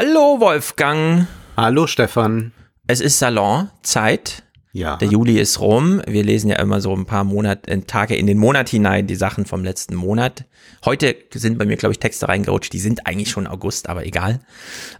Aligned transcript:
Hallo 0.00 0.38
Wolfgang. 0.38 1.26
Hallo 1.56 1.88
Stefan. 1.88 2.52
Es 2.86 3.00
ist 3.00 3.18
Salonzeit. 3.18 4.44
Ja. 4.70 4.94
Der 4.94 5.08
Juli 5.08 5.40
ist 5.40 5.58
rum. 5.58 6.00
Wir 6.06 6.22
lesen 6.22 6.50
ja 6.50 6.60
immer 6.60 6.80
so 6.80 6.94
ein 6.94 7.04
paar 7.04 7.24
Monate, 7.24 7.68
äh, 7.68 7.80
Tage 7.80 8.14
in 8.14 8.28
den 8.28 8.38
Monat 8.38 8.68
hinein, 8.68 9.08
die 9.08 9.16
Sachen 9.16 9.44
vom 9.44 9.64
letzten 9.64 9.96
Monat. 9.96 10.44
Heute 10.84 11.16
sind 11.34 11.58
bei 11.58 11.64
mir, 11.64 11.76
glaube 11.76 11.94
ich, 11.94 11.98
Texte 11.98 12.28
reingerutscht. 12.28 12.72
Die 12.72 12.78
sind 12.78 13.08
eigentlich 13.08 13.30
schon 13.30 13.48
August, 13.48 13.88
aber 13.88 14.06
egal. 14.06 14.38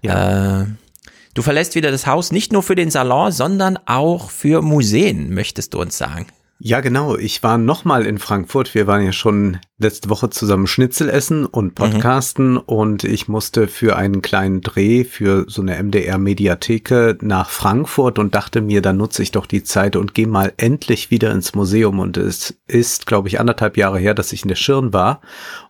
Ja. 0.03 0.63
Äh, 0.63 0.67
du 1.33 1.43
verlässt 1.43 1.77
wieder 1.77 1.93
das 1.93 2.09
Haus 2.09 2.33
nicht 2.33 2.53
nur 2.53 2.65
für 2.65 2.75
den 2.75 2.91
Salon, 2.91 3.30
sondern 3.30 3.79
auch 3.87 4.30
für 4.30 4.62
Museen, 4.62 5.33
möchtest 5.33 5.75
du 5.75 5.80
uns 5.80 5.96
sagen. 5.96 6.27
Ja, 6.61 6.80
genau. 6.80 7.16
Ich 7.16 7.45
war 7.45 7.56
nochmal 7.56 8.04
in 8.04 8.18
Frankfurt. 8.18 8.75
Wir 8.75 8.88
waren 8.88 9.04
ja 9.04 9.12
schon 9.12 9.58
letzte 9.79 10.11
Woche 10.11 10.29
zusammen 10.29 10.66
Schnitzel 10.66 11.08
essen 11.08 11.46
und 11.46 11.77
podcasten 11.77 12.54
mhm. 12.54 12.58
und 12.58 13.04
ich 13.04 13.29
musste 13.29 13.68
für 13.68 13.95
einen 13.96 14.22
kleinen 14.22 14.61
Dreh 14.61 15.04
für 15.04 15.44
so 15.48 15.62
eine 15.62 15.80
MDR-Mediatheke 15.80 17.16
nach 17.21 17.50
Frankfurt 17.50 18.18
und 18.18 18.35
dachte 18.35 18.61
mir, 18.61 18.82
dann 18.82 18.96
nutze 18.96 19.22
ich 19.22 19.30
doch 19.30 19.46
die 19.46 19.63
Zeit 19.63 19.94
und 19.94 20.14
gehe 20.14 20.26
mal 20.26 20.52
endlich 20.57 21.13
wieder 21.13 21.30
ins 21.30 21.54
Museum. 21.54 22.00
Und 22.00 22.16
es 22.16 22.58
ist, 22.66 23.07
glaube 23.07 23.29
ich, 23.29 23.38
anderthalb 23.38 23.77
Jahre 23.77 24.00
her, 24.00 24.14
dass 24.14 24.32
ich 24.32 24.43
in 24.43 24.49
der 24.49 24.57
Schirn 24.57 24.93
war. 24.93 25.21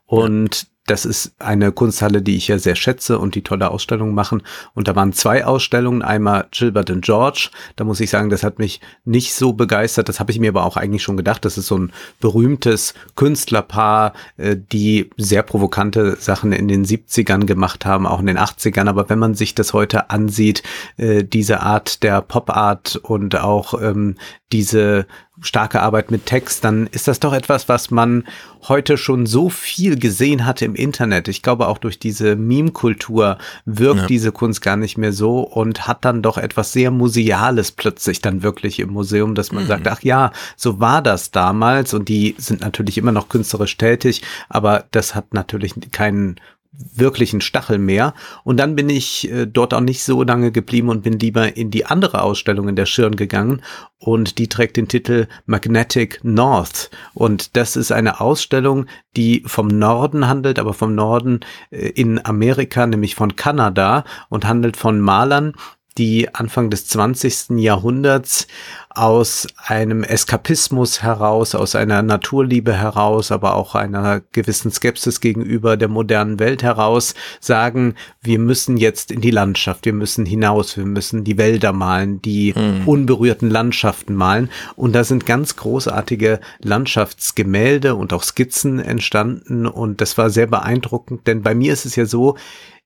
Und 0.07 0.69
das 0.91 1.05
ist 1.05 1.33
eine 1.39 1.71
Kunsthalle, 1.71 2.23
die 2.23 2.37
ich 2.37 2.49
ja 2.49 2.59
sehr 2.59 2.75
schätze 2.75 3.19
und 3.19 3.35
die 3.35 3.43
tolle 3.43 3.71
Ausstellungen 3.71 4.15
machen. 4.15 4.43
Und 4.75 4.89
da 4.89 4.97
waren 4.97 5.13
zwei 5.13 5.45
Ausstellungen, 5.45 6.03
einmal 6.03 6.47
Gilbert 6.51 6.91
and 6.91 7.05
George. 7.05 7.51
Da 7.77 7.85
muss 7.85 8.01
ich 8.01 8.11
sagen, 8.11 8.31
das 8.31 8.43
hat 8.43 8.59
mich 8.59 8.81
nicht 9.05 9.35
so 9.35 9.53
begeistert. 9.53 10.09
Das 10.09 10.19
habe 10.19 10.33
ich 10.33 10.41
mir 10.41 10.49
aber 10.49 10.65
auch 10.65 10.77
eigentlich 10.77 11.03
schon 11.03 11.17
gedacht. 11.17 11.45
Das 11.45 11.59
ist 11.59 11.67
so 11.67 11.79
ein 11.79 11.93
berühmtes 12.21 12.95
Künstlerpaar, 13.17 14.15
äh, 14.39 14.57
die 14.57 15.11
sehr 15.17 15.43
provokante 15.43 16.17
Sachen 16.19 16.53
in 16.53 16.69
den 16.69 16.85
70ern 16.85 17.45
gemacht 17.45 17.85
haben, 17.85 18.07
auch 18.07 18.21
in 18.21 18.27
den 18.27 18.39
80ern. 18.39 18.89
Aber 18.89 19.09
wenn 19.11 19.19
man 19.19 19.35
sich 19.35 19.55
das 19.55 19.75
heute 19.75 20.11
ansieht, 20.11 20.63
äh, 20.97 21.23
diese 21.23 21.61
Art 21.61 22.03
der 22.03 22.23
Pop-Art 22.23 22.97
und 22.97 23.37
auch 23.37 23.81
ähm, 23.81 24.17
diese 24.53 25.07
starke 25.41 25.81
Arbeit 25.81 26.11
mit 26.11 26.27
Text, 26.27 26.65
dann 26.65 26.87
ist 26.89 27.07
das 27.07 27.21
doch 27.21 27.33
etwas, 27.33 27.69
was 27.69 27.91
man 27.91 28.25
heute 28.67 28.97
schon 28.97 29.27
so 29.27 29.51
viel 29.51 29.99
gesehen 29.99 30.47
hatte 30.47 30.65
im 30.65 30.75
Internet. 30.79 31.29
Ich 31.29 31.43
glaube, 31.43 31.69
auch 31.69 31.79
durch 31.79 31.99
diese 31.99 32.37
Meme-Kultur 32.37 33.39
wirkt 33.65 34.03
ja. 34.03 34.07
diese 34.07 34.33
Kunst 34.33 34.63
gar 34.63 34.77
nicht 34.77 34.99
mehr 34.99 35.13
so 35.13 35.41
und 35.41 35.87
hat 35.87 36.05
dann 36.05 36.23
doch 36.23 36.39
etwas 36.39 36.73
sehr 36.73 36.91
Museales 36.91 37.73
plötzlich 37.73 38.21
dann 38.21 38.43
wirklich 38.43 38.79
im 38.81 38.91
Museum, 38.91 39.35
dass 39.35 39.53
man 39.53 39.65
mhm. 39.65 39.69
sagt, 39.69 39.89
ach 39.89 40.03
ja, 40.03 40.33
so 40.57 40.81
war 40.81 41.03
das 41.03 41.31
damals 41.31 41.95
und 41.95 42.09
die 42.09 42.35
sind 42.39 42.61
natürlich 42.61 42.99
immer 42.99 43.13
noch 43.13 43.29
künstlerisch 43.29 43.77
tätig, 43.77 44.23
aber 44.49 44.85
das 44.91 45.15
hat 45.15 45.35
natürlich 45.35 45.75
keinen 45.93 46.37
wirklichen 46.73 47.41
Stachel 47.41 47.79
mehr. 47.79 48.15
Und 48.45 48.59
dann 48.59 48.77
bin 48.77 48.89
ich 48.89 49.31
äh, 49.31 49.47
dort 49.47 49.75
auch 49.75 49.81
nicht 49.81 50.03
so 50.03 50.23
lange 50.23 50.53
geblieben 50.53 50.89
und 50.89 51.03
bin 51.03 51.19
lieber 51.19 51.57
in 51.57 51.71
die 51.71 51.87
andere 51.87 52.23
Ausstellung 52.23 52.69
in 52.69 52.77
der 52.77 52.87
Schirn 52.87 53.17
gegangen. 53.17 53.63
Und 53.99 54.39
die 54.39 54.49
trägt 54.49 54.77
den 54.77 54.87
Titel 54.87 55.27
Magnetic 55.47 56.21
North. 56.23 56.91
Und 57.15 57.57
das 57.57 57.77
ist 57.77 57.91
eine 57.91 58.21
Ausstellung, 58.21 58.87
die 59.17 59.43
vom 59.47 59.67
Norden 59.67 60.29
handelt, 60.29 60.59
aber 60.59 60.73
vom 60.73 60.95
Norden 60.95 61.41
äh, 61.71 61.89
in 61.89 62.25
Amerika, 62.25 62.87
nämlich 62.87 63.15
von 63.15 63.35
Kanada 63.35 64.05
und 64.29 64.47
handelt 64.47 64.77
von 64.77 65.01
Malern, 65.01 65.55
die 65.99 66.33
Anfang 66.35 66.71
des 66.71 66.87
20. 66.87 67.59
Jahrhunderts 67.59 68.47
aus 68.91 69.47
einem 69.57 70.03
Eskapismus 70.03 71.03
heraus, 71.03 71.55
aus 71.55 71.75
einer 71.75 72.03
Naturliebe 72.03 72.73
heraus, 72.73 73.31
aber 73.31 73.55
auch 73.55 73.75
einer 73.75 74.21
gewissen 74.33 74.73
Skepsis 74.73 75.21
gegenüber 75.21 75.77
der 75.77 75.89
modernen 75.89 76.39
Welt 76.39 76.63
heraus 76.63 77.15
sagen, 77.41 77.95
wir 78.23 78.39
müssen 78.39 78.77
jetzt 78.77 79.11
in 79.11 79.21
die 79.21 79.31
Landschaft, 79.31 79.85
wir 79.85 79.93
müssen 79.93 80.27
hinaus, 80.27 80.77
wir 80.77 80.87
müssen 80.87 81.23
die 81.23 81.39
Wälder 81.39 81.73
malen, 81.73 82.23
die 82.23 82.55
hm. 82.55 82.87
unberührten 82.87 83.51
Landschaften 83.51 84.15
malen. 84.15 84.51
Und 84.75 84.95
da 84.95 85.05
sind 85.05 85.27
ganz 85.27 85.57
großartige 85.57 86.41
Landschaftsgemälde 86.61 87.95
und 87.95 88.13
auch 88.13 88.23
Skizzen 88.23 88.81
entstanden. 88.81 89.67
Und 89.67 90.01
das 90.01 90.19
war 90.19 90.31
sehr 90.31 90.47
beeindruckend, 90.47 91.27
denn 91.27 91.43
bei 91.43 91.55
mir 91.55 91.73
ist 91.73 91.87
es 91.87 91.95
ja 91.95 92.07
so, 92.07 92.37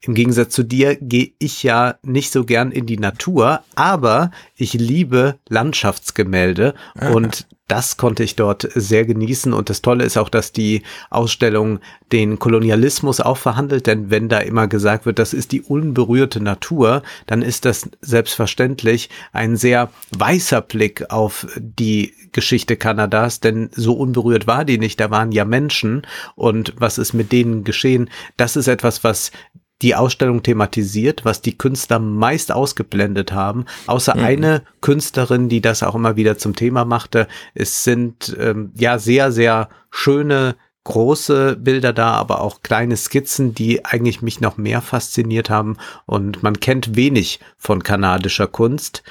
im 0.05 0.15
Gegensatz 0.15 0.53
zu 0.53 0.65
dir 0.65 0.97
gehe 0.97 1.33
ich 1.39 1.63
ja 1.63 1.95
nicht 2.03 2.33
so 2.33 2.45
gern 2.45 2.73
in 2.73 2.87
die 2.87 2.99
Natur, 2.99 3.63
aber 3.77 4.33
ich 4.57 4.75
liebe 4.75 5.39
Landschaftsgemälde 5.49 6.75
und 7.13 7.47
das 7.73 7.97
konnte 7.97 8.23
ich 8.23 8.37
dort 8.37 8.69
sehr 8.75 9.07
genießen. 9.07 9.55
Und 9.55 9.71
das 9.71 9.81
Tolle 9.81 10.05
ist 10.05 10.19
auch, 10.19 10.29
dass 10.29 10.53
die 10.53 10.83
Ausstellung 11.09 11.79
den 12.13 12.39
Kolonialismus 12.39 13.21
auch 13.21 13.39
verhandelt, 13.39 13.87
denn 13.87 14.11
wenn 14.11 14.29
da 14.29 14.41
immer 14.41 14.67
gesagt 14.67 15.07
wird, 15.07 15.19
das 15.19 15.33
ist 15.33 15.53
die 15.53 15.63
unberührte 15.63 16.43
Natur, 16.43 17.03
dann 17.27 17.41
ist 17.41 17.65
das 17.65 17.89
selbstverständlich 18.03 19.09
ein 19.33 19.57
sehr 19.57 19.91
weißer 20.11 20.61
Blick 20.61 21.11
auf 21.11 21.47
die 21.57 22.13
Geschichte 22.33 22.77
Kanadas, 22.77 23.41
denn 23.41 23.71
so 23.73 23.95
unberührt 23.95 24.47
war 24.47 24.67
die 24.67 24.79
nicht. 24.79 25.01
Da 25.01 25.11
waren 25.11 25.33
ja 25.33 25.47
Menschen 25.47 26.03
und 26.35 26.75
was 26.77 26.99
ist 26.99 27.13
mit 27.13 27.33
denen 27.33 27.65
geschehen? 27.65 28.11
Das 28.37 28.57
ist 28.57 28.69
etwas, 28.69 29.03
was 29.03 29.33
die 29.83 29.95
Ausstellung 29.95 30.43
thematisiert, 30.43 31.25
was 31.25 31.43
die 31.43 31.59
Künstler 31.59 31.99
meist 31.99 32.53
ausgeblendet 32.53 33.33
haben, 33.33 33.67
außer 33.87 34.17
mhm. 34.17 34.25
eine 34.25 34.63
Künstlerin, 34.81 35.49
die 35.49 35.61
das 35.61 35.83
auch 35.83 35.95
immer 35.95 36.17
wieder 36.17 36.39
zum 36.39 36.55
Thema 36.57 36.85
machte. 36.85 37.29
Es 37.55 37.85
sind 37.85 38.37
ähm, 38.39 38.73
ja 38.77 38.99
sehr, 38.99 39.33
sehr 39.33 39.69
schöne 39.91 40.57
große 40.85 41.57
Bilder 41.57 41.93
da, 41.93 42.13
aber 42.13 42.41
auch 42.41 42.63
kleine 42.63 42.97
Skizzen, 42.97 43.55
die 43.55 43.85
eigentlich 43.85 44.23
mich 44.23 44.41
noch 44.41 44.57
mehr 44.57 44.81
fasziniert 44.81 45.49
haben. 45.51 45.77
Und 46.07 46.43
man 46.43 46.59
kennt 46.59 46.97
wenig 46.97 47.41
von 47.57 47.83
kanadischer 47.83 48.49
Kunst. 48.49 49.03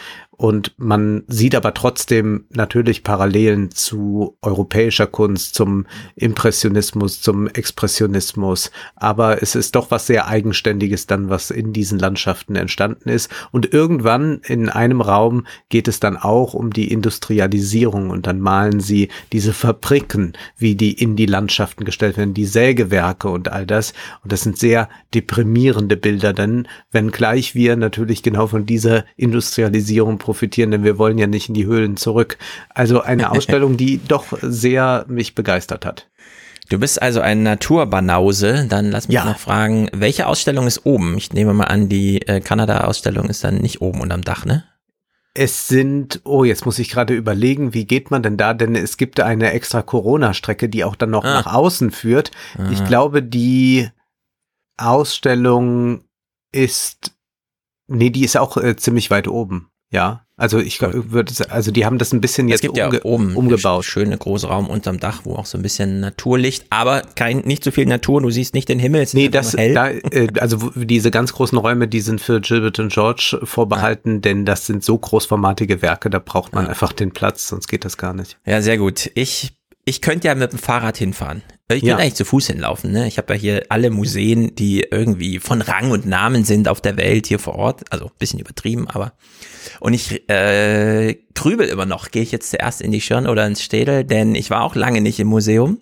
Und 0.42 0.74
man 0.78 1.22
sieht 1.28 1.54
aber 1.54 1.76
trotzdem 1.76 2.46
natürlich 2.50 3.04
Parallelen 3.04 3.70
zu 3.70 4.40
europäischer 4.42 5.06
Kunst, 5.06 5.54
zum 5.54 5.86
Impressionismus, 6.16 7.22
zum 7.22 7.46
Expressionismus. 7.46 8.72
Aber 8.96 9.44
es 9.44 9.54
ist 9.54 9.76
doch 9.76 9.92
was 9.92 10.08
sehr 10.08 10.28
Eigenständiges 10.28 11.06
dann, 11.06 11.30
was 11.30 11.52
in 11.52 11.74
diesen 11.74 12.00
Landschaften 12.00 12.56
entstanden 12.56 13.08
ist. 13.08 13.30
Und 13.52 13.72
irgendwann 13.72 14.42
in 14.48 14.68
einem 14.68 15.02
Raum 15.02 15.46
geht 15.70 15.88
es 15.88 16.00
dann 16.00 16.18
auch 16.18 16.56
um 16.56 16.74
die 16.74 16.92
Industrialisierung 16.92 18.10
und 18.10 18.26
dann 18.26 18.40
malen 18.40 18.80
sie 18.80 19.10
diese 19.34 19.54
Fabriken, 19.54 20.34
wie 20.58 20.74
die 20.74 20.94
in 20.94 21.16
die 21.16 21.28
Landschaften 21.28 21.86
gestellt 21.86 22.18
werden, 22.18 22.34
die 22.34 22.48
Sägewerke 22.48 23.30
und 23.30 23.50
all 23.52 23.68
das. 23.68 23.94
Und 24.24 24.32
das 24.32 24.42
sind 24.42 24.58
sehr 24.58 24.90
deprimierende 25.14 25.98
Bilder, 25.98 26.34
denn 26.34 26.68
wenngleich 26.92 27.54
wir 27.54 27.76
natürlich 27.76 28.24
genau 28.24 28.48
von 28.48 28.66
dieser 28.66 29.06
Industrialisierung 29.18 30.18
profitieren, 30.32 30.72
denn 30.72 30.86
wir 30.86 30.98
wollen 30.98 31.18
ja 31.18 31.28
nicht 31.28 31.50
in 31.50 31.56
die 31.56 31.66
Höhlen 31.66 31.98
zurück. 31.98 32.38
Also 32.70 33.02
eine 33.02 33.32
Ausstellung, 33.36 33.76
die 33.76 34.00
doch 34.08 34.26
sehr 34.42 35.04
mich 35.10 35.36
begeistert 35.36 35.86
hat. 35.86 36.08
Du 36.70 36.80
bist 36.80 37.02
also 37.02 37.20
ein 37.20 37.44
Naturbanause. 37.44 38.66
Dann 38.70 38.92
lass 38.92 39.10
mich 39.10 39.16
ja. 39.16 39.26
noch 39.26 39.40
fragen, 39.40 39.90
welche 39.92 40.28
Ausstellung 40.28 40.68
ist 40.68 40.86
oben? 40.86 41.18
Ich 41.18 41.34
nehme 41.34 41.54
mal 41.54 41.66
an, 41.66 41.90
die 41.90 42.22
äh, 42.22 42.40
Kanada-Ausstellung 42.40 43.28
ist 43.28 43.44
dann 43.44 43.58
nicht 43.58 43.82
oben 43.82 44.00
unterm 44.00 44.22
Dach, 44.22 44.46
ne? 44.46 44.64
Es 45.34 45.68
sind, 45.68 46.22
oh, 46.24 46.46
jetzt 46.46 46.66
muss 46.66 46.80
ich 46.80 46.90
gerade 46.90 47.14
überlegen, 47.14 47.74
wie 47.74 47.86
geht 47.86 48.10
man 48.10 48.24
denn 48.24 48.38
da? 48.38 48.54
Denn 48.54 48.78
es 48.78 48.96
gibt 48.96 49.20
eine 49.20 49.52
extra 49.52 49.82
Corona-Strecke, 49.82 50.70
die 50.70 50.86
auch 50.86 50.96
dann 50.96 51.10
noch 51.10 51.26
ah. 51.26 51.34
nach 51.34 51.54
außen 51.54 51.92
führt. 51.92 52.32
Aha. 52.58 52.70
Ich 52.72 52.86
glaube, 52.86 53.22
die 53.22 53.90
Ausstellung 54.78 56.06
ist, 56.54 57.18
nee, 57.88 58.12
die 58.12 58.24
ist 58.24 58.38
auch 58.38 58.56
äh, 58.56 58.78
ziemlich 58.78 59.12
weit 59.12 59.28
oben. 59.28 59.71
Ja, 59.92 60.26
also 60.38 60.58
ich 60.58 60.82
würde, 60.82 61.34
also 61.50 61.70
die 61.70 61.86
haben 61.86 62.00
das 62.00 62.14
ein 62.14 62.22
bisschen 62.22 62.48
jetzt 62.48 62.56
es 62.56 62.62
gibt 62.62 62.80
umge 62.80 62.96
ja 62.96 63.04
oben 63.04 63.36
umgebaut. 63.36 63.86
Schöne 63.86 64.18
große 64.18 64.48
Raum 64.48 64.72
unterm 64.72 65.00
Dach, 65.00 65.22
wo 65.24 65.36
auch 65.36 65.46
so 65.46 65.56
ein 65.58 65.62
bisschen 65.62 66.00
Naturlicht, 66.00 66.66
aber 66.72 67.04
kein 67.14 67.40
nicht 67.40 67.64
so 67.64 67.70
viel 67.70 67.86
Natur. 67.86 68.22
Du 68.22 68.32
siehst 68.32 68.56
nicht 68.56 68.68
den 68.68 68.80
Himmel. 68.80 69.06
Nee, 69.14 69.30
das, 69.30 69.52
da, 69.52 69.90
äh, 69.90 70.30
also 70.40 70.72
diese 70.76 71.12
ganz 71.12 71.34
großen 71.34 71.58
Räume, 71.58 71.88
die 71.88 72.02
sind 72.02 72.22
für 72.22 72.42
Gilbert 72.42 72.80
und 72.80 72.92
George 72.92 73.40
vorbehalten, 73.44 74.16
ja. 74.16 74.20
denn 74.22 74.46
das 74.46 74.66
sind 74.66 74.84
so 74.84 74.98
großformatige 74.98 75.84
Werke, 75.84 76.10
da 76.10 76.18
braucht 76.18 76.56
man 76.56 76.64
ja. 76.64 76.70
einfach 76.72 76.94
den 76.94 77.12
Platz, 77.12 77.50
sonst 77.50 77.68
geht 77.68 77.86
das 77.86 77.98
gar 77.98 78.14
nicht. 78.14 78.40
Ja, 78.46 78.64
sehr 78.64 78.80
gut. 78.80 79.12
Ich 79.14 79.54
ich 79.86 80.02
könnte 80.02 80.28
ja 80.28 80.36
mit 80.36 80.52
dem 80.52 80.60
Fahrrad 80.60 80.98
hinfahren. 80.98 81.42
Ich 81.76 81.84
ja. 81.84 81.98
eigentlich 81.98 82.16
zu 82.16 82.26
Fuß 82.26 82.48
hinlaufen. 82.48 82.92
Ne? 82.92 83.08
Ich 83.08 83.18
habe 83.18 83.34
ja 83.34 83.40
hier 83.40 83.64
alle 83.70 83.90
Museen, 83.90 84.56
die 84.56 84.82
irgendwie 84.90 85.40
von 85.40 85.62
Rang 85.62 85.92
und 85.92 86.06
Namen 86.06 86.44
sind 86.44 86.68
auf 86.68 86.82
der 86.82 86.98
Welt 86.98 87.28
hier 87.28 87.40
vor 87.40 87.56
Ort. 87.56 87.82
Also 87.90 88.06
ein 88.06 88.12
bisschen 88.20 88.40
übertrieben, 88.40 88.88
aber. 88.88 89.14
Und 89.80 89.94
ich 89.94 90.30
äh, 90.30 91.16
grübel 91.36 91.68
immer 91.68 91.86
noch, 91.86 92.12
gehe 92.12 92.24
ich 92.24 92.32
jetzt 92.32 92.52
zuerst 92.52 92.82
in 92.82 92.92
die 92.92 93.02
Schirn 93.02 93.28
oder 93.28 93.46
ins 93.46 93.62
Städel, 93.62 94.04
denn 94.04 94.36
ich 94.36 94.50
war 94.50 94.64
auch 94.64 94.76
lange 94.76 95.02
nicht 95.02 95.20
im 95.20 95.28
Museum. 95.28 95.80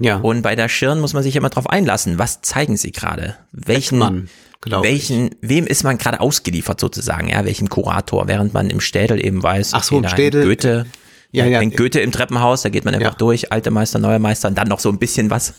Ja. 0.00 0.16
Und 0.16 0.42
bei 0.42 0.56
der 0.56 0.68
Schirn 0.68 1.00
muss 1.00 1.12
man 1.12 1.22
sich 1.22 1.36
immer 1.36 1.50
drauf 1.50 1.68
einlassen. 1.68 2.18
Was 2.18 2.40
zeigen 2.42 2.76
sie 2.76 2.92
gerade? 2.92 3.36
Welchen, 3.52 3.98
Mann, 3.98 4.28
welchen, 4.64 5.26
ich. 5.26 5.32
wem 5.42 5.66
ist 5.66 5.84
man 5.84 5.98
gerade 5.98 6.20
ausgeliefert 6.20 6.80
sozusagen? 6.80 7.28
Ja, 7.28 7.44
welchen 7.44 7.68
Kurator? 7.68 8.28
Während 8.28 8.54
man 8.54 8.70
im 8.70 8.80
Städel 8.80 9.24
eben 9.24 9.42
weiß, 9.42 9.74
Ach 9.74 9.82
so, 9.82 9.96
okay, 9.96 10.04
im 10.04 10.10
Städel. 10.10 10.44
Goethe 10.44 10.86
ja, 11.32 11.46
ja. 11.46 11.60
Hängt 11.60 11.76
Goethe 11.76 12.00
im 12.00 12.12
Treppenhaus, 12.12 12.62
da 12.62 12.68
geht 12.68 12.84
man 12.84 12.94
einfach 12.94 13.12
ja. 13.12 13.18
durch, 13.18 13.50
alte 13.50 13.70
Meister, 13.70 13.98
neue 13.98 14.18
Meister 14.18 14.48
und 14.48 14.56
dann 14.56 14.68
noch 14.68 14.80
so 14.80 14.90
ein 14.90 14.98
bisschen 14.98 15.30
was. 15.30 15.54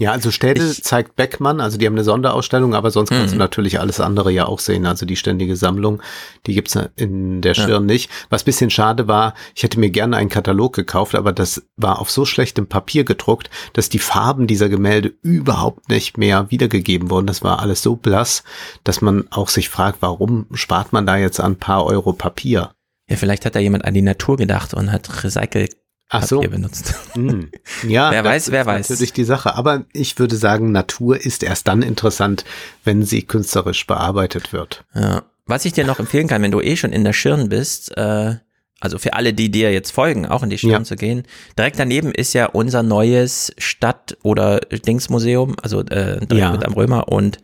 Ja, 0.00 0.12
also 0.12 0.30
Städte 0.30 0.64
ich, 0.64 0.82
zeigt 0.82 1.16
Beckmann, 1.16 1.60
also 1.60 1.76
die 1.76 1.84
haben 1.84 1.92
eine 1.92 2.04
Sonderausstellung, 2.04 2.74
aber 2.74 2.90
sonst 2.90 3.10
kannst 3.10 3.32
du 3.32 3.34
mhm. 3.34 3.40
natürlich 3.40 3.80
alles 3.80 4.00
andere 4.00 4.32
ja 4.32 4.46
auch 4.46 4.58
sehen. 4.58 4.86
Also 4.86 5.04
die 5.04 5.16
ständige 5.16 5.56
Sammlung, 5.56 6.00
die 6.46 6.54
gibt's 6.54 6.78
in 6.96 7.42
der 7.42 7.52
Schirn 7.52 7.70
ja. 7.70 7.80
nicht. 7.80 8.10
Was 8.30 8.42
bisschen 8.42 8.70
schade 8.70 9.08
war, 9.08 9.34
ich 9.54 9.62
hätte 9.62 9.78
mir 9.78 9.90
gerne 9.90 10.16
einen 10.16 10.30
Katalog 10.30 10.74
gekauft, 10.74 11.14
aber 11.14 11.34
das 11.34 11.64
war 11.76 11.98
auf 11.98 12.10
so 12.10 12.24
schlechtem 12.24 12.66
Papier 12.66 13.04
gedruckt, 13.04 13.50
dass 13.74 13.90
die 13.90 13.98
Farben 13.98 14.46
dieser 14.46 14.70
Gemälde 14.70 15.12
überhaupt 15.20 15.90
nicht 15.90 16.16
mehr 16.16 16.50
wiedergegeben 16.50 17.10
wurden. 17.10 17.26
Das 17.26 17.44
war 17.44 17.58
alles 17.58 17.82
so 17.82 17.94
blass, 17.94 18.42
dass 18.84 19.02
man 19.02 19.26
auch 19.30 19.50
sich 19.50 19.68
fragt, 19.68 19.98
warum 20.00 20.46
spart 20.54 20.94
man 20.94 21.04
da 21.04 21.18
jetzt 21.18 21.40
ein 21.40 21.56
paar 21.56 21.84
Euro 21.84 22.14
Papier? 22.14 22.70
Ja, 23.10 23.16
vielleicht 23.16 23.44
hat 23.44 23.56
da 23.56 23.58
jemand 23.58 23.84
an 23.84 23.92
die 23.92 24.02
Natur 24.02 24.36
gedacht 24.36 24.72
und 24.72 24.90
hat 24.92 25.24
Recycle 25.24 25.68
Ach 26.08 26.24
so. 26.24 26.40
benutzt. 26.40 26.94
Mm. 27.14 27.44
Ja, 27.86 28.10
wer 28.10 28.24
weiß, 28.24 28.50
wer 28.50 28.66
weiß. 28.66 28.90
Natürlich 28.90 29.12
die 29.12 29.24
Sache. 29.24 29.54
Aber 29.54 29.84
ich 29.92 30.18
würde 30.18 30.36
sagen, 30.36 30.72
Natur 30.72 31.20
ist 31.20 31.42
erst 31.42 31.68
dann 31.68 31.82
interessant, 31.82 32.44
wenn 32.84 33.04
sie 33.04 33.22
künstlerisch 33.22 33.86
bearbeitet 33.86 34.52
wird. 34.52 34.84
Ja. 34.94 35.22
Was 35.46 35.64
ich 35.64 35.72
dir 35.72 35.84
noch 35.84 35.98
empfehlen 35.98 36.28
kann, 36.28 36.42
wenn 36.42 36.50
du 36.50 36.60
eh 36.60 36.76
schon 36.76 36.92
in 36.92 37.04
der 37.04 37.12
Schirn 37.12 37.48
bist, 37.48 37.96
äh, 37.96 38.36
also 38.80 38.98
für 38.98 39.12
alle, 39.12 39.34
die 39.34 39.50
dir 39.50 39.72
jetzt 39.72 39.90
folgen, 39.90 40.26
auch 40.26 40.42
in 40.42 40.50
die 40.50 40.58
Schirn 40.58 40.70
ja. 40.70 40.84
zu 40.84 40.96
gehen, 40.96 41.24
direkt 41.56 41.78
daneben 41.78 42.12
ist 42.12 42.32
ja 42.32 42.46
unser 42.46 42.82
neues 42.82 43.52
Stadt- 43.58 44.16
oder 44.22 44.60
Dingsmuseum, 44.60 45.56
also 45.62 45.80
äh, 45.80 46.18
direkt 46.18 46.32
ja. 46.32 46.52
mit 46.52 46.64
am 46.64 46.72
Römer. 46.72 47.08
Und 47.08 47.38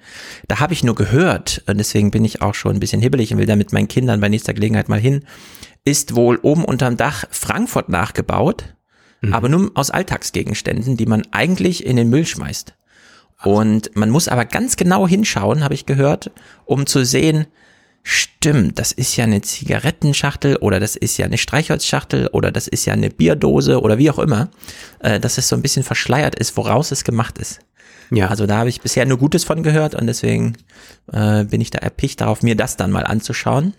da 0.48 0.60
habe 0.60 0.72
ich 0.72 0.82
nur 0.82 0.94
gehört, 0.94 1.62
und 1.66 1.78
deswegen 1.78 2.10
bin 2.10 2.24
ich 2.24 2.42
auch 2.42 2.54
schon 2.54 2.76
ein 2.76 2.80
bisschen 2.80 3.02
hibbelig 3.02 3.32
und 3.32 3.38
will 3.38 3.46
da 3.46 3.54
mit 3.54 3.72
meinen 3.72 3.88
Kindern 3.88 4.20
bei 4.20 4.28
nächster 4.28 4.54
Gelegenheit 4.54 4.88
mal 4.88 5.00
hin 5.00 5.24
ist 5.86 6.16
wohl 6.16 6.38
oben 6.42 6.64
unterm 6.64 6.98
Dach 6.98 7.24
Frankfurt 7.30 7.88
nachgebaut, 7.88 8.74
mhm. 9.22 9.32
aber 9.32 9.48
nur 9.48 9.70
aus 9.74 9.90
Alltagsgegenständen, 9.90 10.98
die 10.98 11.06
man 11.06 11.22
eigentlich 11.30 11.86
in 11.86 11.96
den 11.96 12.10
Müll 12.10 12.26
schmeißt. 12.26 12.74
Und 13.44 13.94
man 13.94 14.10
muss 14.10 14.28
aber 14.28 14.44
ganz 14.44 14.76
genau 14.76 15.06
hinschauen, 15.06 15.62
habe 15.62 15.74
ich 15.74 15.86
gehört, 15.86 16.32
um 16.64 16.86
zu 16.86 17.04
sehen, 17.04 17.46
stimmt, 18.02 18.78
das 18.78 18.92
ist 18.92 19.16
ja 19.16 19.24
eine 19.24 19.42
Zigarettenschachtel 19.42 20.56
oder 20.56 20.80
das 20.80 20.96
ist 20.96 21.18
ja 21.18 21.26
eine 21.26 21.38
Streichholzschachtel 21.38 22.28
oder 22.28 22.50
das 22.50 22.66
ist 22.66 22.84
ja 22.84 22.92
eine 22.92 23.10
Bierdose 23.10 23.80
oder 23.80 23.98
wie 23.98 24.10
auch 24.10 24.18
immer, 24.18 24.50
äh, 25.00 25.20
dass 25.20 25.38
es 25.38 25.48
so 25.48 25.54
ein 25.54 25.62
bisschen 25.62 25.84
verschleiert 25.84 26.34
ist, 26.34 26.56
woraus 26.56 26.90
es 26.90 27.04
gemacht 27.04 27.38
ist. 27.38 27.60
Ja. 28.10 28.28
Also 28.28 28.46
da 28.46 28.58
habe 28.58 28.68
ich 28.68 28.80
bisher 28.80 29.06
nur 29.06 29.18
Gutes 29.18 29.44
von 29.44 29.62
gehört 29.62 29.94
und 29.94 30.06
deswegen 30.06 30.56
äh, 31.12 31.44
bin 31.44 31.60
ich 31.60 31.70
da 31.70 31.78
erpicht 31.78 32.20
darauf, 32.20 32.42
mir 32.42 32.56
das 32.56 32.76
dann 32.76 32.90
mal 32.90 33.04
anzuschauen. 33.04 33.74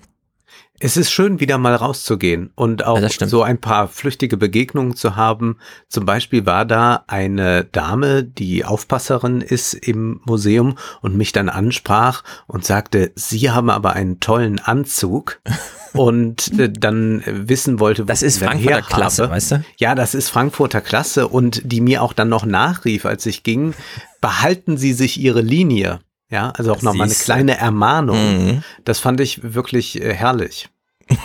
Es 0.80 0.96
ist 0.96 1.12
schön, 1.12 1.40
wieder 1.40 1.58
mal 1.58 1.74
rauszugehen 1.74 2.52
und 2.54 2.86
auch 2.86 3.00
ja, 3.00 3.10
so 3.10 3.42
ein 3.42 3.60
paar 3.60 3.88
flüchtige 3.88 4.38
Begegnungen 4.38 4.96
zu 4.96 5.16
haben. 5.16 5.58
Zum 5.88 6.06
Beispiel 6.06 6.46
war 6.46 6.66
da 6.66 7.04
eine 7.08 7.66
Dame, 7.66 8.24
die 8.24 8.64
Aufpasserin 8.64 9.42
ist 9.42 9.74
im 9.74 10.22
Museum 10.26 10.78
und 11.02 11.18
mich 11.18 11.32
dann 11.32 11.50
ansprach 11.50 12.24
und 12.46 12.64
sagte, 12.64 13.12
Sie 13.16 13.50
haben 13.50 13.72
aber 13.72 13.94
einen 13.94 14.20
tollen 14.20 14.60
Anzug 14.60 15.42
und 15.94 16.60
äh, 16.60 16.70
dann 16.70 17.24
wissen 17.26 17.80
wollte, 17.80 18.08
was 18.08 18.20
das 18.20 18.36
ist 18.36 18.44
Frankfurter 18.44 18.82
Klasse, 18.84 19.24
habe. 19.24 19.34
weißt 19.34 19.52
du? 19.54 19.64
Ja, 19.78 19.96
das 19.96 20.14
ist 20.14 20.30
Frankfurter 20.30 20.82
Klasse 20.82 21.28
und 21.28 21.62
die 21.66 21.82
mir 21.82 22.04
auch 22.04 22.14
dann 22.14 22.30
noch 22.30 22.46
nachrief, 22.46 23.08
als 23.08 23.26
ich 23.26 23.42
ging, 23.42 23.74
behalten 24.22 24.78
Sie 24.78 24.94
sich 24.94 25.20
Ihre 25.20 25.42
Linie. 25.42 26.02
Ja, 26.30 26.52
also 26.52 26.74
auch 26.74 26.82
nochmal 26.82 27.08
eine 27.08 27.16
kleine 27.16 27.58
Ermahnung. 27.58 28.18
Mhm. 28.18 28.64
Das 28.84 29.00
fand 29.00 29.20
ich 29.22 29.54
wirklich 29.54 30.02
äh, 30.02 30.14
herrlich. 30.14 30.70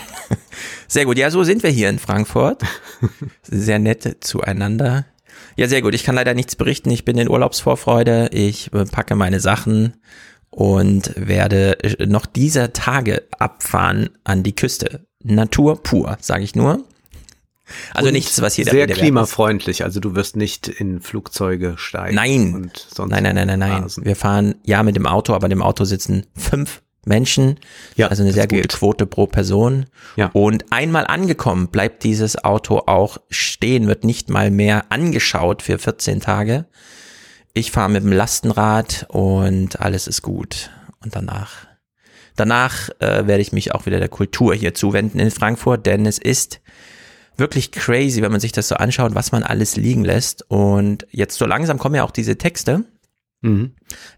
Sehr 0.89 1.07
gut. 1.07 1.19
Ja, 1.19 1.31
so 1.31 1.43
sind 1.43 1.63
wir 1.63 1.71
hier 1.71 1.89
in 1.89 1.99
Frankfurt. 1.99 2.63
Sehr 3.43 3.79
nett 3.79 4.19
zueinander. 4.21 5.07
Ja, 5.57 5.69
sehr 5.69 5.83
gut. 5.83 5.95
Ich 5.95 6.05
kann 6.05 6.15
leider 6.15 6.35
nichts 6.35 6.57
berichten. 6.57 6.91
Ich 6.91 7.05
bin 7.05 7.19
in 7.19 7.29
Urlaubsvorfreude. 7.29 8.31
Ich 8.33 8.73
äh, 8.73 8.85
packe 8.85 9.17
meine 9.17 9.41
Sachen 9.41 9.95
und 10.51 11.13
werde 11.17 11.83
äh, 11.83 12.07
noch 12.07 12.27
dieser 12.27 12.73
Tage 12.73 13.25
abfahren 13.39 14.11
an 14.25 14.43
die 14.43 14.55
Küste. 14.55 15.07
Natur 15.23 15.83
pur, 15.83 16.17
sage 16.21 16.45
ich 16.45 16.55
nur. 16.55 16.85
Also 17.95 18.09
und 18.09 18.15
nichts, 18.15 18.41
was 18.41 18.57
jeder 18.57 18.71
sehr 18.71 18.87
klimafreundlich. 18.87 19.85
Also 19.85 20.01
du 20.01 20.15
wirst 20.15 20.37
nicht 20.37 20.69
in 20.69 21.01
Flugzeuge 21.01 21.75
steigen. 21.77 22.15
Nein, 22.15 22.71
nein, 22.97 23.23
nein, 23.23 23.35
nein, 23.35 23.47
nein, 23.47 23.59
nein. 23.59 23.87
Wir 24.03 24.17
fahren 24.17 24.55
ja 24.65 24.83
mit 24.83 24.97
dem 24.97 25.07
Auto, 25.07 25.35
aber 25.35 25.49
dem 25.49 25.63
Auto 25.63 25.85
sitzen 25.85 26.27
fünf 26.37 26.83
Menschen. 27.05 27.59
Ja, 27.97 28.09
also 28.09 28.23
eine 28.23 28.33
sehr 28.33 28.47
gute 28.47 28.63
gut. 28.63 28.73
Quote 28.73 29.07
pro 29.07 29.27
Person. 29.27 29.87
Ja. 30.17 30.31
Und 30.33 30.67
einmal 30.71 31.07
angekommen 31.07 31.69
bleibt 31.69 32.05
dieses 32.05 32.43
Auto 32.45 32.83
auch 32.87 33.19
stehen, 33.31 33.89
wird 33.89 34.05
nicht 34.05 34.31
mal 34.31 34.51
mehr 34.51 34.87
angeschaut 34.91 35.63
für 35.63 35.79
14 35.79 36.21
Tage. 36.21 36.67
Ich 37.55 37.71
fahre 37.71 37.91
mit 37.91 38.03
dem 38.03 38.13
Lastenrad 38.13 39.07
und 39.09 39.81
alles 39.81 40.07
ist 40.07 40.23
gut. 40.23 40.71
Und 41.03 41.17
danach, 41.17 41.67
danach 42.37 42.89
äh, 43.01 43.27
werde 43.27 43.43
ich 43.43 43.53
mich 43.53 43.75
auch 43.75 43.87
wieder 43.87 43.99
der 43.99 44.09
Kultur 44.09 44.55
hier 44.55 44.75
zuwenden 44.75 45.19
in 45.19 45.31
Frankfurt, 45.31 45.85
denn 45.87 46.07
es 46.07 46.19
ist 46.19 46.61
wirklich 47.37 47.73
crazy, 47.73 48.23
wenn 48.23 48.33
man 48.33 48.41
sich 48.41 48.53
das 48.53 48.69
so 48.69 48.77
anschaut, 48.77 49.15
was 49.15 49.33
man 49.33 49.43
alles 49.43 49.77
liegen 49.77 50.05
lässt. 50.05 50.49
Und 50.51 51.07
jetzt 51.11 51.37
so 51.37 51.47
langsam 51.47 51.79
kommen 51.79 51.95
ja 51.95 52.05
auch 52.05 52.11
diese 52.11 52.37
Texte 52.37 52.85
mhm. 53.41 53.73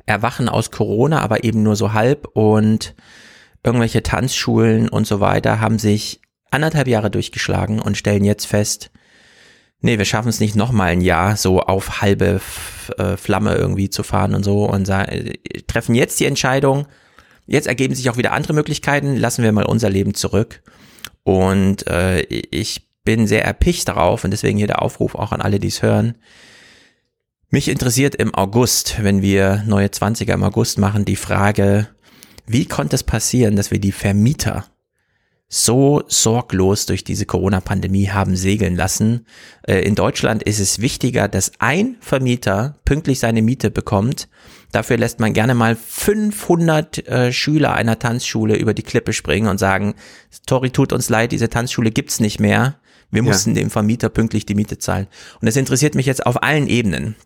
erwachen 0.06 0.48
aus 0.48 0.70
Corona, 0.70 1.20
aber 1.20 1.44
eben 1.44 1.62
nur 1.62 1.76
so 1.76 1.92
halb 1.92 2.28
und 2.34 2.94
irgendwelche 3.62 4.02
Tanzschulen 4.02 4.88
und 4.88 5.06
so 5.06 5.20
weiter 5.20 5.60
haben 5.60 5.78
sich 5.78 6.20
anderthalb 6.50 6.86
Jahre 6.86 7.10
durchgeschlagen 7.10 7.80
und 7.80 7.96
stellen 7.96 8.24
jetzt 8.24 8.46
fest, 8.46 8.90
nee, 9.80 9.98
wir 9.98 10.04
schaffen 10.04 10.28
es 10.28 10.40
nicht 10.40 10.54
nochmal 10.54 10.90
ein 10.90 11.00
Jahr 11.00 11.36
so 11.36 11.60
auf 11.60 12.00
halbe 12.00 12.40
äh, 12.96 13.16
Flamme 13.16 13.54
irgendwie 13.54 13.90
zu 13.90 14.02
fahren 14.02 14.34
und 14.34 14.44
so 14.44 14.68
und 14.68 14.86
sagen, 14.86 15.32
treffen 15.66 15.94
jetzt 15.94 16.20
die 16.20 16.26
Entscheidung, 16.26 16.86
jetzt 17.46 17.66
ergeben 17.66 17.94
sich 17.94 18.08
auch 18.10 18.16
wieder 18.16 18.32
andere 18.32 18.52
Möglichkeiten, 18.52 19.16
lassen 19.16 19.42
wir 19.42 19.52
mal 19.52 19.66
unser 19.66 19.90
Leben 19.90 20.14
zurück. 20.14 20.62
Und 21.22 21.86
äh, 21.86 22.20
ich 22.20 22.86
bin 23.04 23.26
sehr 23.26 23.44
erpicht 23.44 23.88
darauf 23.88 24.24
und 24.24 24.30
deswegen 24.30 24.58
hier 24.58 24.66
der 24.66 24.82
Aufruf 24.82 25.14
auch 25.14 25.32
an 25.32 25.40
alle, 25.40 25.60
die 25.60 25.68
es 25.68 25.82
hören, 25.82 26.16
mich 27.50 27.68
interessiert 27.68 28.16
im 28.16 28.34
August, 28.34 28.96
wenn 29.02 29.22
wir 29.22 29.62
neue 29.66 29.86
20er 29.86 30.32
im 30.32 30.42
August 30.42 30.78
machen, 30.78 31.04
die 31.04 31.14
Frage, 31.14 31.86
wie 32.46 32.66
konnte 32.66 32.96
es 32.96 33.04
passieren, 33.04 33.54
dass 33.54 33.70
wir 33.70 33.78
die 33.78 33.92
Vermieter 33.92 34.64
so 35.48 36.02
sorglos 36.08 36.86
durch 36.86 37.04
diese 37.04 37.26
Corona-Pandemie 37.26 38.08
haben 38.08 38.34
segeln 38.34 38.74
lassen. 38.74 39.26
Äh, 39.62 39.82
in 39.82 39.94
Deutschland 39.94 40.42
ist 40.42 40.58
es 40.58 40.80
wichtiger, 40.80 41.28
dass 41.28 41.52
ein 41.60 41.94
Vermieter 42.00 42.80
pünktlich 42.84 43.20
seine 43.20 43.40
Miete 43.40 43.70
bekommt. 43.70 44.28
Dafür 44.72 44.96
lässt 44.96 45.20
man 45.20 45.32
gerne 45.32 45.54
mal 45.54 45.76
500 45.76 47.06
äh, 47.06 47.32
Schüler 47.32 47.74
einer 47.74 48.00
Tanzschule 48.00 48.56
über 48.56 48.74
die 48.74 48.82
Klippe 48.82 49.12
springen 49.12 49.46
und 49.46 49.58
sagen, 49.58 49.94
Tori, 50.46 50.70
tut 50.70 50.92
uns 50.92 51.08
leid, 51.08 51.30
diese 51.30 51.50
Tanzschule 51.50 51.92
gibt's 51.92 52.18
nicht 52.18 52.40
mehr. 52.40 52.80
Wir 53.14 53.22
mussten 53.22 53.50
ja. 53.50 53.62
dem 53.62 53.70
Vermieter 53.70 54.08
pünktlich 54.08 54.44
die 54.44 54.54
Miete 54.54 54.78
zahlen. 54.78 55.06
Und 55.40 55.46
das 55.46 55.56
interessiert 55.56 55.94
mich 55.94 56.06
jetzt 56.06 56.26
auf 56.26 56.42
allen 56.42 56.66
Ebenen. 56.66 57.16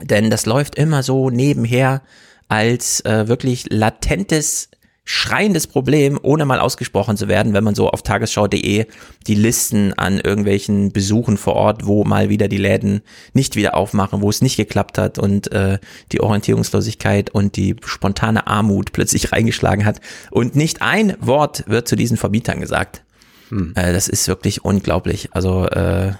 Denn 0.00 0.30
das 0.30 0.46
läuft 0.46 0.76
immer 0.76 1.02
so 1.02 1.30
nebenher 1.30 2.02
als 2.48 3.04
äh, 3.04 3.28
wirklich 3.28 3.66
latentes, 3.70 4.70
schreiendes 5.04 5.66
Problem, 5.66 6.18
ohne 6.22 6.44
mal 6.44 6.58
ausgesprochen 6.58 7.16
zu 7.16 7.28
werden, 7.28 7.52
wenn 7.52 7.64
man 7.64 7.74
so 7.74 7.90
auf 7.90 8.02
tagesschau.de 8.02 8.86
die 9.26 9.34
Listen 9.34 9.92
an 9.94 10.20
irgendwelchen 10.20 10.92
Besuchen 10.92 11.36
vor 11.36 11.54
Ort, 11.54 11.86
wo 11.86 12.04
mal 12.04 12.28
wieder 12.28 12.48
die 12.48 12.58
Läden 12.58 13.02
nicht 13.34 13.56
wieder 13.56 13.76
aufmachen, 13.76 14.22
wo 14.22 14.30
es 14.30 14.40
nicht 14.40 14.56
geklappt 14.56 14.98
hat 14.98 15.18
und 15.18 15.52
äh, 15.52 15.78
die 16.12 16.20
Orientierungslosigkeit 16.20 17.30
und 17.30 17.56
die 17.56 17.76
spontane 17.84 18.46
Armut 18.46 18.92
plötzlich 18.92 19.32
reingeschlagen 19.32 19.84
hat. 19.84 20.00
Und 20.30 20.56
nicht 20.56 20.80
ein 20.80 21.16
Wort 21.20 21.64
wird 21.68 21.88
zu 21.88 21.96
diesen 21.96 22.16
Vermietern 22.16 22.60
gesagt. 22.60 23.04
Hm. 23.50 23.72
Äh, 23.76 23.92
das 23.92 24.08
ist 24.08 24.26
wirklich 24.28 24.64
unglaublich. 24.64 25.28
Also 25.32 25.66
äh, 25.66 26.12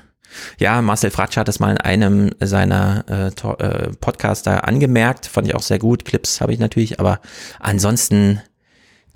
ja, 0.58 0.80
Marcel 0.82 1.10
Fratsch 1.10 1.36
hat 1.36 1.48
das 1.48 1.58
mal 1.58 1.72
in 1.72 1.78
einem 1.78 2.30
seiner 2.40 3.04
äh, 3.08 3.28
äh, 3.28 3.90
Podcaster 4.00 4.66
angemerkt, 4.66 5.26
fand 5.26 5.48
ich 5.48 5.54
auch 5.54 5.62
sehr 5.62 5.78
gut. 5.78 6.04
Clips 6.04 6.40
habe 6.40 6.52
ich 6.52 6.58
natürlich, 6.58 7.00
aber 7.00 7.20
ansonsten 7.58 8.40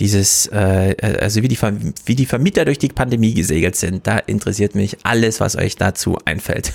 dieses, 0.00 0.46
äh, 0.48 0.96
also 1.20 1.42
wie 1.42 1.48
die, 1.48 1.58
wie 2.06 2.16
die 2.16 2.26
Vermieter 2.26 2.64
durch 2.64 2.78
die 2.78 2.88
Pandemie 2.88 3.34
gesegelt 3.34 3.76
sind, 3.76 4.06
da 4.06 4.18
interessiert 4.18 4.74
mich 4.74 4.98
alles, 5.04 5.40
was 5.40 5.56
euch 5.56 5.76
dazu 5.76 6.18
einfällt. 6.24 6.74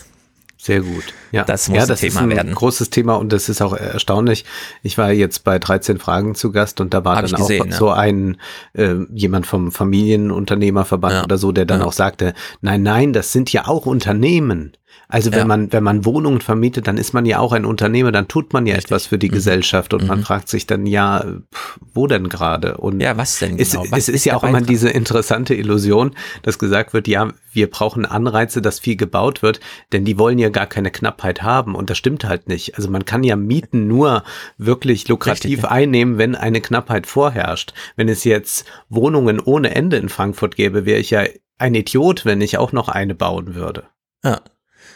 Sehr 0.62 0.82
gut. 0.82 1.14
Ja, 1.32 1.46
das 1.46 1.70
muss 1.70 1.78
ja, 1.78 1.86
das 1.86 2.02
Thema 2.02 2.12
ist 2.12 2.18
ein 2.18 2.30
werden. 2.32 2.54
Großes 2.54 2.90
Thema 2.90 3.16
und 3.16 3.32
das 3.32 3.48
ist 3.48 3.62
auch 3.62 3.72
erstaunlich. 3.72 4.44
Ich 4.84 4.98
war 4.98 5.14
jetzt 5.14 5.46
bei 5.46 5.58
13 5.58 6.00
Fragen 6.00 6.36
zu 6.36 6.52
Gast 6.52 6.82
und 6.82 6.94
da 6.94 7.06
war 7.06 7.16
Hab 7.16 7.28
dann 7.28 7.40
gesehen, 7.40 7.62
auch 7.62 7.66
ja. 7.68 7.72
so 7.78 7.90
ein 7.92 8.36
äh, 8.74 8.96
jemand 9.14 9.48
vom 9.48 9.72
Familienunternehmerverband 9.72 11.14
ja. 11.14 11.24
oder 11.24 11.38
so, 11.38 11.54
der 11.54 11.66
dann 11.66 11.80
ja. 11.80 11.86
auch 11.86 11.94
sagte, 11.94 12.34
nein, 12.60 12.84
nein, 12.84 13.14
das 13.14 13.32
sind 13.32 13.54
ja 13.54 13.68
auch 13.68 13.86
Unternehmen. 13.86 14.74
Also 15.08 15.32
wenn 15.32 15.40
Ja. 15.40 15.46
man, 15.46 15.74
wenn 15.74 15.84
man 15.84 16.06
Wohnungen 16.06 16.40
vermietet, 16.42 16.88
dann 16.88 16.98
ist 16.98 17.14
man 17.14 17.26
ja 17.26 17.40
auch 17.40 17.52
ein 17.52 17.66
Unternehmer, 17.66 18.12
dann 18.12 18.28
tut 18.28 18.54
man 18.54 18.68
ja 18.68 18.76
Richtig. 18.76 18.92
etwas 18.92 19.08
für 19.08 19.18
die 19.18 19.30
Mhm. 19.30 19.34
Gesellschaft 19.34 19.94
und 19.94 20.06
man 20.08 20.20
Mhm. 20.20 20.24
fragt 20.24 20.50
sich 20.50 20.68
dann, 20.68 20.86
ja, 20.86 21.26
pff, 21.54 21.80
wo 21.94 22.06
denn 22.08 22.30
gerade? 22.30 22.78
Und 22.78 23.00
Ja, 23.02 23.18
was 23.18 23.40
denn 23.40 23.58
es, 23.60 23.72
genau? 23.72 23.86
Was 23.90 24.00
es 24.02 24.10
ist 24.10 24.26
ja 24.26 24.34
der 24.34 24.38
auch 24.38 24.44
immer 24.44 24.62
diese 24.62 24.90
interessante 24.90 25.56
Illusion, 25.56 26.16
dass 26.44 26.60
gesagt 26.60 26.94
wird, 26.94 27.08
ja, 27.08 27.30
wir 27.52 27.70
brauchen 27.70 28.06
Anreize, 28.06 28.62
dass 28.62 28.80
viel 28.80 28.96
gebaut 28.96 29.42
wird, 29.42 29.60
denn 29.92 30.06
die 30.06 30.20
wollen 30.20 30.38
ja 30.38 30.50
gar 30.50 30.68
keine 30.68 30.92
Knappheit 30.92 31.42
haben 31.42 31.74
und 31.74 31.90
das 31.90 31.98
stimmt 31.98 32.24
halt 32.26 32.48
nicht. 32.48 32.76
Also 32.78 32.90
man 32.92 33.06
kann 33.06 33.24
ja 33.24 33.36
Mieten 33.36 33.88
nur 33.88 34.24
wirklich 34.60 35.08
lukrativ 35.08 35.50
Richtig, 35.50 35.64
ja. 35.64 35.70
einnehmen, 35.72 36.18
wenn 36.20 36.36
eine 36.36 36.62
Knappheit 36.62 37.08
vorherrscht. 37.08 37.74
Wenn 37.96 38.10
es 38.10 38.24
jetzt 38.24 38.66
Wohnungen 38.90 39.40
ohne 39.40 39.74
Ende 39.74 39.98
in 39.98 40.10
Frankfurt 40.10 40.56
gäbe, 40.56 40.86
wäre 40.86 41.00
ich 41.00 41.10
ja 41.10 41.24
ein 41.58 41.74
Idiot, 41.76 42.26
wenn 42.26 42.42
ich 42.42 42.58
auch 42.58 42.72
noch 42.72 42.88
eine 42.90 43.16
bauen 43.16 43.56
würde. 43.56 43.86
Ja. 44.24 44.40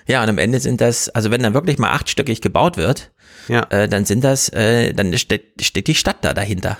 Ja, 0.07 0.23
und 0.23 0.29
am 0.29 0.37
Ende 0.37 0.59
sind 0.59 0.81
das, 0.81 1.09
also 1.09 1.31
wenn 1.31 1.41
dann 1.43 1.53
wirklich 1.53 1.77
mal 1.77 1.91
achtstöckig 1.91 2.41
gebaut 2.41 2.77
wird, 2.77 3.11
Ja. 3.47 3.63
äh, 3.69 3.87
dann 3.87 4.05
sind 4.05 4.23
das, 4.23 4.49
äh, 4.49 4.93
dann 4.93 5.17
steht, 5.17 5.61
steht 5.61 5.87
die 5.87 5.95
Stadt 5.95 6.17
da 6.21 6.33
dahinter. 6.33 6.77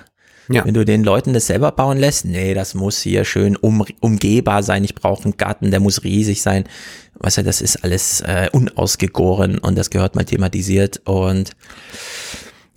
Ja. 0.50 0.66
Wenn 0.66 0.74
du 0.74 0.84
den 0.84 1.04
Leuten 1.04 1.32
das 1.32 1.46
selber 1.46 1.72
bauen 1.72 1.96
lässt, 1.96 2.26
nee, 2.26 2.52
das 2.52 2.74
muss 2.74 3.00
hier 3.00 3.24
schön 3.24 3.56
um, 3.56 3.82
umgehbar 4.00 4.62
sein. 4.62 4.84
Ich 4.84 4.94
brauche 4.94 5.24
einen 5.24 5.38
Garten, 5.38 5.70
der 5.70 5.80
muss 5.80 6.04
riesig 6.04 6.42
sein. 6.42 6.64
Weißt 7.14 7.38
du, 7.38 7.44
das 7.44 7.62
ist 7.62 7.82
alles 7.82 8.20
äh, 8.20 8.50
unausgegoren 8.52 9.56
und 9.58 9.78
das 9.78 9.88
gehört 9.88 10.16
mal 10.16 10.24
thematisiert. 10.24 11.00
Und 11.06 11.52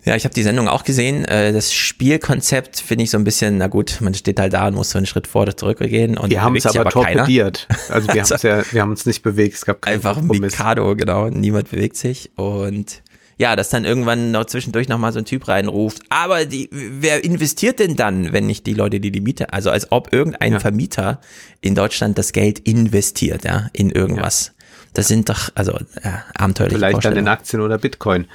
ja, 0.08 0.16
ich 0.16 0.24
habe 0.24 0.34
die 0.34 0.44
Sendung 0.44 0.68
auch 0.70 0.84
gesehen. 0.84 1.26
Äh, 1.26 1.52
das 1.52 1.74
Spielkonzept 1.74 2.80
finde 2.80 3.04
ich 3.04 3.12
so 3.12 3.18
ein 3.18 3.24
bisschen, 3.26 3.58
na 3.58 3.68
gut, 3.68 3.98
man 4.00 4.14
steht 4.14 4.40
halt 4.40 4.54
da 4.54 4.68
und 4.68 4.76
muss 4.76 4.90
so 4.92 4.98
einen 4.98 5.06
Schritt 5.06 5.28
vor 5.28 5.42
oder 5.44 5.58
zurück 5.58 5.80
gehen. 5.80 6.18
Und 6.18 6.30
Wir 6.30 6.42
haben 6.42 6.56
es 6.56 6.66
aber 6.66 6.86
keiner. 6.90 7.18
torpediert. 7.18 7.68
Also 7.90 8.08
wir 8.14 8.22
haben 8.24 8.34
es 8.34 8.42
ja, 8.42 8.64
wir 8.72 8.82
haben 8.82 8.92
uns 8.92 9.06
nicht 9.06 9.22
bewegt. 9.22 9.56
Es 9.56 9.66
gab 9.66 9.82
keinen 9.82 9.96
Einfach 9.96 10.16
Kompromiss. 10.16 10.54
Mikado, 10.54 10.96
genau. 10.96 11.30
Niemand 11.30 11.70
bewegt 11.72 11.98
sich. 11.98 12.32
Und 12.38 13.04
ja, 13.38 13.56
dass 13.56 13.70
dann 13.70 13.86
irgendwann 13.86 14.32
noch 14.32 14.46
zwischendurch 14.46 14.88
nochmal 14.88 15.12
so 15.14 15.20
ein 15.20 15.26
Typ 15.26 15.48
reinruft. 15.48 16.02
Aber 16.10 16.46
die, 16.46 16.70
wer 16.72 17.24
investiert 17.24 17.80
denn 17.80 17.96
dann, 17.96 18.32
wenn 18.34 18.48
nicht 18.48 18.66
die 18.66 18.74
Leute, 18.74 19.00
die 19.00 19.12
die 19.12 19.22
Miete, 19.22 19.52
also 19.54 19.70
als 19.70 19.92
ob 19.92 20.14
irgendein 20.14 20.54
Ja. 20.54 20.60
Vermieter 20.60 21.20
in 21.62 21.76
Deutschland 21.76 22.18
das 22.18 22.32
Geld 22.32 22.60
investiert, 22.60 23.44
ja, 23.44 23.68
in 23.74 23.92
irgendwas. 23.92 24.54
Das 24.94 25.08
sind 25.08 25.30
doch, 25.30 25.50
also, 25.54 25.78
ja, 26.04 26.24
abenteuerliche 26.34 26.78
Vielleicht 26.80 27.06
dann 27.06 27.18
in. 27.18 27.28
Aktien 27.28 27.62
oder 27.62 27.78
Bitcoin. 27.78 28.26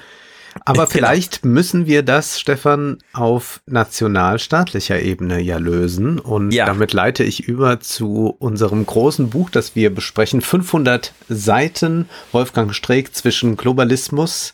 Aber 0.65 0.87
Genau. 0.87 0.87
vielleicht 0.87 1.45
müssen 1.45 1.87
wir 1.87 2.03
das, 2.03 2.39
Stefan, 2.39 2.99
auf 3.13 3.61
nationalstaatlicher 3.67 5.01
Ebene 5.01 5.41
ja 5.41 5.59
lösen. 5.59 6.19
Und 6.19 6.53
Ja. 6.53 6.67
damit 6.67 6.93
leite 6.93 7.25
ich 7.25 7.49
über 7.49 7.81
zu 7.81 8.35
unserem 8.39 8.85
großen 8.87 9.31
Buch, 9.31 9.51
das 9.51 9.75
wir 9.75 9.95
besprechen. 9.95 10.41
500 10.41 11.13
Seiten, 11.29 12.09
Wolfgang 12.33 12.75
Streeck 12.75 13.15
zwischen 13.15 13.57
Globalismus 13.57 14.53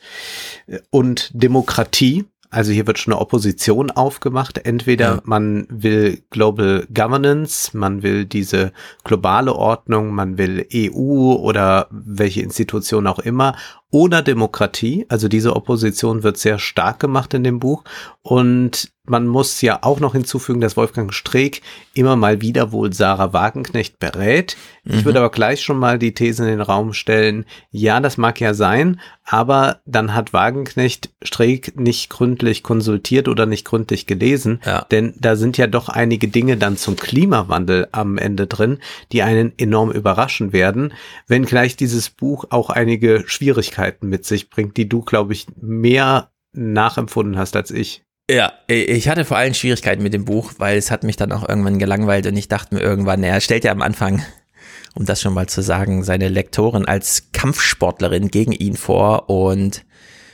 äh, 0.66 0.78
und 0.90 1.30
Demokratie. 1.34 2.24
Also 2.50 2.72
hier 2.72 2.86
wird 2.86 2.98
schon 2.98 3.12
eine 3.12 3.20
Opposition 3.20 3.90
aufgemacht. 3.90 4.56
Entweder 4.64 5.16
Ja. 5.16 5.20
man 5.24 5.66
will 5.68 6.22
Global 6.30 6.86
Governance, 6.94 7.76
man 7.76 8.02
will 8.02 8.24
diese 8.24 8.72
globale 9.04 9.52
Ordnung, 9.54 10.14
man 10.14 10.38
will 10.38 10.66
EU 10.72 11.32
oder 11.34 11.88
welche 11.90 12.40
Institution 12.40 13.06
auch 13.06 13.18
immer 13.18 13.54
oder 13.90 14.22
Demokratie. 14.22 15.06
Also 15.08 15.28
diese 15.28 15.56
Opposition 15.56 16.22
wird 16.22 16.36
sehr 16.36 16.58
stark 16.58 17.00
gemacht 17.00 17.32
in 17.34 17.44
dem 17.44 17.58
Buch. 17.58 17.84
Und 18.22 18.90
man 19.06 19.26
muss 19.26 19.62
ja 19.62 19.78
auch 19.82 20.00
noch 20.00 20.12
hinzufügen, 20.12 20.60
dass 20.60 20.76
Wolfgang 20.76 21.14
Streeck 21.14 21.62
immer 21.94 22.14
mal 22.14 22.42
wieder 22.42 22.72
wohl 22.72 22.92
Sarah 22.92 23.32
Wagenknecht 23.32 23.98
berät. 23.98 24.56
Ich 24.84 25.04
würde 25.06 25.18
aber 25.20 25.30
gleich 25.30 25.62
schon 25.62 25.78
mal 25.78 25.98
die 25.98 26.12
These 26.12 26.42
in 26.42 26.48
den 26.48 26.60
Raum 26.60 26.92
stellen, 26.92 27.44
ja, 27.70 28.00
das 28.00 28.16
mag 28.18 28.40
ja 28.40 28.52
sein, 28.54 29.00
aber 29.24 29.80
dann 29.84 30.14
hat 30.14 30.32
Wagenknecht 30.34 31.10
Streeck 31.22 31.78
nicht 31.78 32.08
gründlich 32.10 32.62
konsultiert 32.62 33.28
oder 33.28 33.44
nicht 33.46 33.66
gründlich 33.66 34.06
gelesen, 34.06 34.60
Ja. 34.64 34.86
denn 34.90 35.14
da 35.18 35.36
sind 35.36 35.56
ja 35.58 35.66
doch 35.66 35.88
einige 35.90 36.28
Dinge 36.28 36.56
dann 36.56 36.76
zum 36.78 36.96
Klimawandel 36.96 37.88
am 37.92 38.16
Ende 38.16 38.46
drin, 38.46 38.78
die 39.12 39.22
einen 39.22 39.52
enorm 39.58 39.90
überraschen 39.90 40.52
werden, 40.54 40.92
wenn 41.26 41.44
gleich 41.44 41.76
dieses 41.76 42.08
Buch 42.10 42.46
auch 42.50 42.70
einige 42.70 43.24
Schwierigkeiten 43.26 43.77
mit 44.00 44.24
sich 44.24 44.50
bringt, 44.50 44.76
die 44.76 44.88
du, 44.88 45.02
glaube 45.02 45.32
ich, 45.32 45.46
mehr 45.60 46.30
nachempfunden 46.52 47.38
hast 47.38 47.56
als 47.56 47.70
ich. 47.70 48.04
Ja, 48.30 48.52
ich 48.66 49.08
hatte 49.08 49.24
vor 49.24 49.38
allem 49.38 49.54
Schwierigkeiten 49.54 50.02
mit 50.02 50.12
dem 50.12 50.26
Buch, 50.26 50.52
weil 50.58 50.76
es 50.76 50.90
hat 50.90 51.02
mich 51.02 51.16
dann 51.16 51.32
auch 51.32 51.48
irgendwann 51.48 51.78
gelangweilt 51.78 52.26
und 52.26 52.36
ich 52.36 52.48
dachte 52.48 52.74
mir 52.74 52.82
irgendwann, 52.82 53.22
er 53.22 53.40
stellt 53.40 53.64
ja 53.64 53.72
am 53.72 53.80
Anfang, 53.80 54.22
um 54.94 55.06
das 55.06 55.22
schon 55.22 55.32
mal 55.32 55.48
zu 55.48 55.62
sagen, 55.62 56.04
seine 56.04 56.28
Lektorin 56.28 56.84
als 56.84 57.30
Kampfsportlerin 57.32 58.28
gegen 58.28 58.52
ihn 58.52 58.76
vor 58.76 59.30
und 59.30 59.84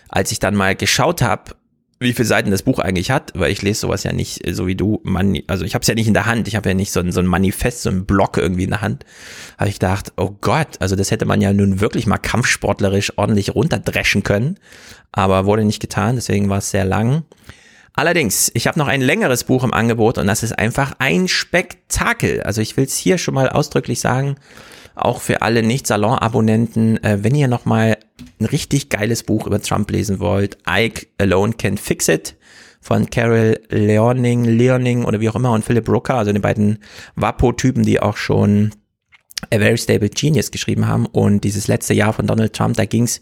als 0.08 0.32
ich 0.32 0.40
dann 0.40 0.56
mal 0.56 0.74
geschaut 0.74 1.22
habe, 1.22 1.54
wie 2.00 2.12
viele 2.12 2.26
Seiten 2.26 2.50
das 2.50 2.62
Buch 2.62 2.78
eigentlich 2.78 3.10
hat, 3.10 3.32
weil 3.34 3.50
ich 3.50 3.62
lese 3.62 3.80
sowas 3.80 4.02
ja 4.02 4.12
nicht 4.12 4.46
äh, 4.46 4.54
so 4.54 4.66
wie 4.66 4.74
du, 4.74 5.00
man, 5.04 5.38
also 5.46 5.64
ich 5.64 5.74
habe 5.74 5.82
es 5.82 5.88
ja 5.88 5.94
nicht 5.94 6.08
in 6.08 6.14
der 6.14 6.26
Hand, 6.26 6.48
ich 6.48 6.56
habe 6.56 6.68
ja 6.68 6.74
nicht 6.74 6.92
so 6.92 7.00
ein, 7.00 7.12
so 7.12 7.20
ein 7.20 7.26
Manifest, 7.26 7.82
so 7.82 7.90
ein 7.90 8.04
Block 8.04 8.36
irgendwie 8.36 8.64
in 8.64 8.70
der 8.70 8.80
Hand, 8.80 9.04
habe 9.58 9.68
ich 9.68 9.76
gedacht, 9.78 10.12
oh 10.16 10.36
Gott, 10.40 10.80
also 10.80 10.96
das 10.96 11.10
hätte 11.10 11.24
man 11.24 11.40
ja 11.40 11.52
nun 11.52 11.80
wirklich 11.80 12.06
mal 12.06 12.18
kampfsportlerisch 12.18 13.16
ordentlich 13.16 13.54
runterdreschen 13.54 14.22
können, 14.22 14.58
aber 15.12 15.46
wurde 15.46 15.64
nicht 15.64 15.80
getan, 15.80 16.16
deswegen 16.16 16.48
war 16.48 16.58
es 16.58 16.70
sehr 16.70 16.84
lang. 16.84 17.24
Allerdings, 17.96 18.50
ich 18.54 18.66
habe 18.66 18.78
noch 18.78 18.88
ein 18.88 19.00
längeres 19.00 19.44
Buch 19.44 19.62
im 19.62 19.72
Angebot 19.72 20.18
und 20.18 20.26
das 20.26 20.42
ist 20.42 20.58
einfach 20.58 20.94
ein 20.98 21.28
Spektakel. 21.28 22.42
Also 22.42 22.60
ich 22.60 22.76
will 22.76 22.84
es 22.84 22.96
hier 22.96 23.18
schon 23.18 23.34
mal 23.34 23.48
ausdrücklich 23.48 24.00
sagen, 24.00 24.34
auch 24.94 25.20
für 25.20 25.42
alle 25.42 25.62
Nicht-Salon-Abonnenten, 25.62 27.02
äh, 27.02 27.18
wenn 27.22 27.34
ihr 27.34 27.48
noch 27.48 27.64
mal 27.64 27.96
ein 28.40 28.46
richtig 28.46 28.88
geiles 28.88 29.22
Buch 29.22 29.46
über 29.46 29.60
Trump 29.60 29.90
lesen 29.90 30.20
wollt, 30.20 30.58
Ike 30.68 31.06
Alone 31.18 31.54
Can 31.54 31.78
Fix 31.78 32.08
It 32.08 32.36
von 32.80 33.08
Carol 33.10 33.60
Leoning, 33.70 34.44
Leoning 34.44 35.04
oder 35.04 35.20
wie 35.20 35.28
auch 35.28 35.34
immer 35.34 35.52
und 35.52 35.64
Philip 35.64 35.88
Rooker, 35.88 36.14
also 36.14 36.32
den 36.32 36.42
beiden 36.42 36.78
Vapo-Typen, 37.16 37.82
die 37.82 38.00
auch 38.00 38.16
schon 38.16 38.72
A 39.50 39.58
Very 39.58 39.78
Stable 39.78 40.10
Genius 40.10 40.50
geschrieben 40.50 40.86
haben 40.86 41.06
und 41.06 41.44
dieses 41.44 41.66
letzte 41.66 41.94
Jahr 41.94 42.12
von 42.12 42.26
Donald 42.26 42.52
Trump, 42.52 42.76
da 42.76 42.84
ging's 42.84 43.20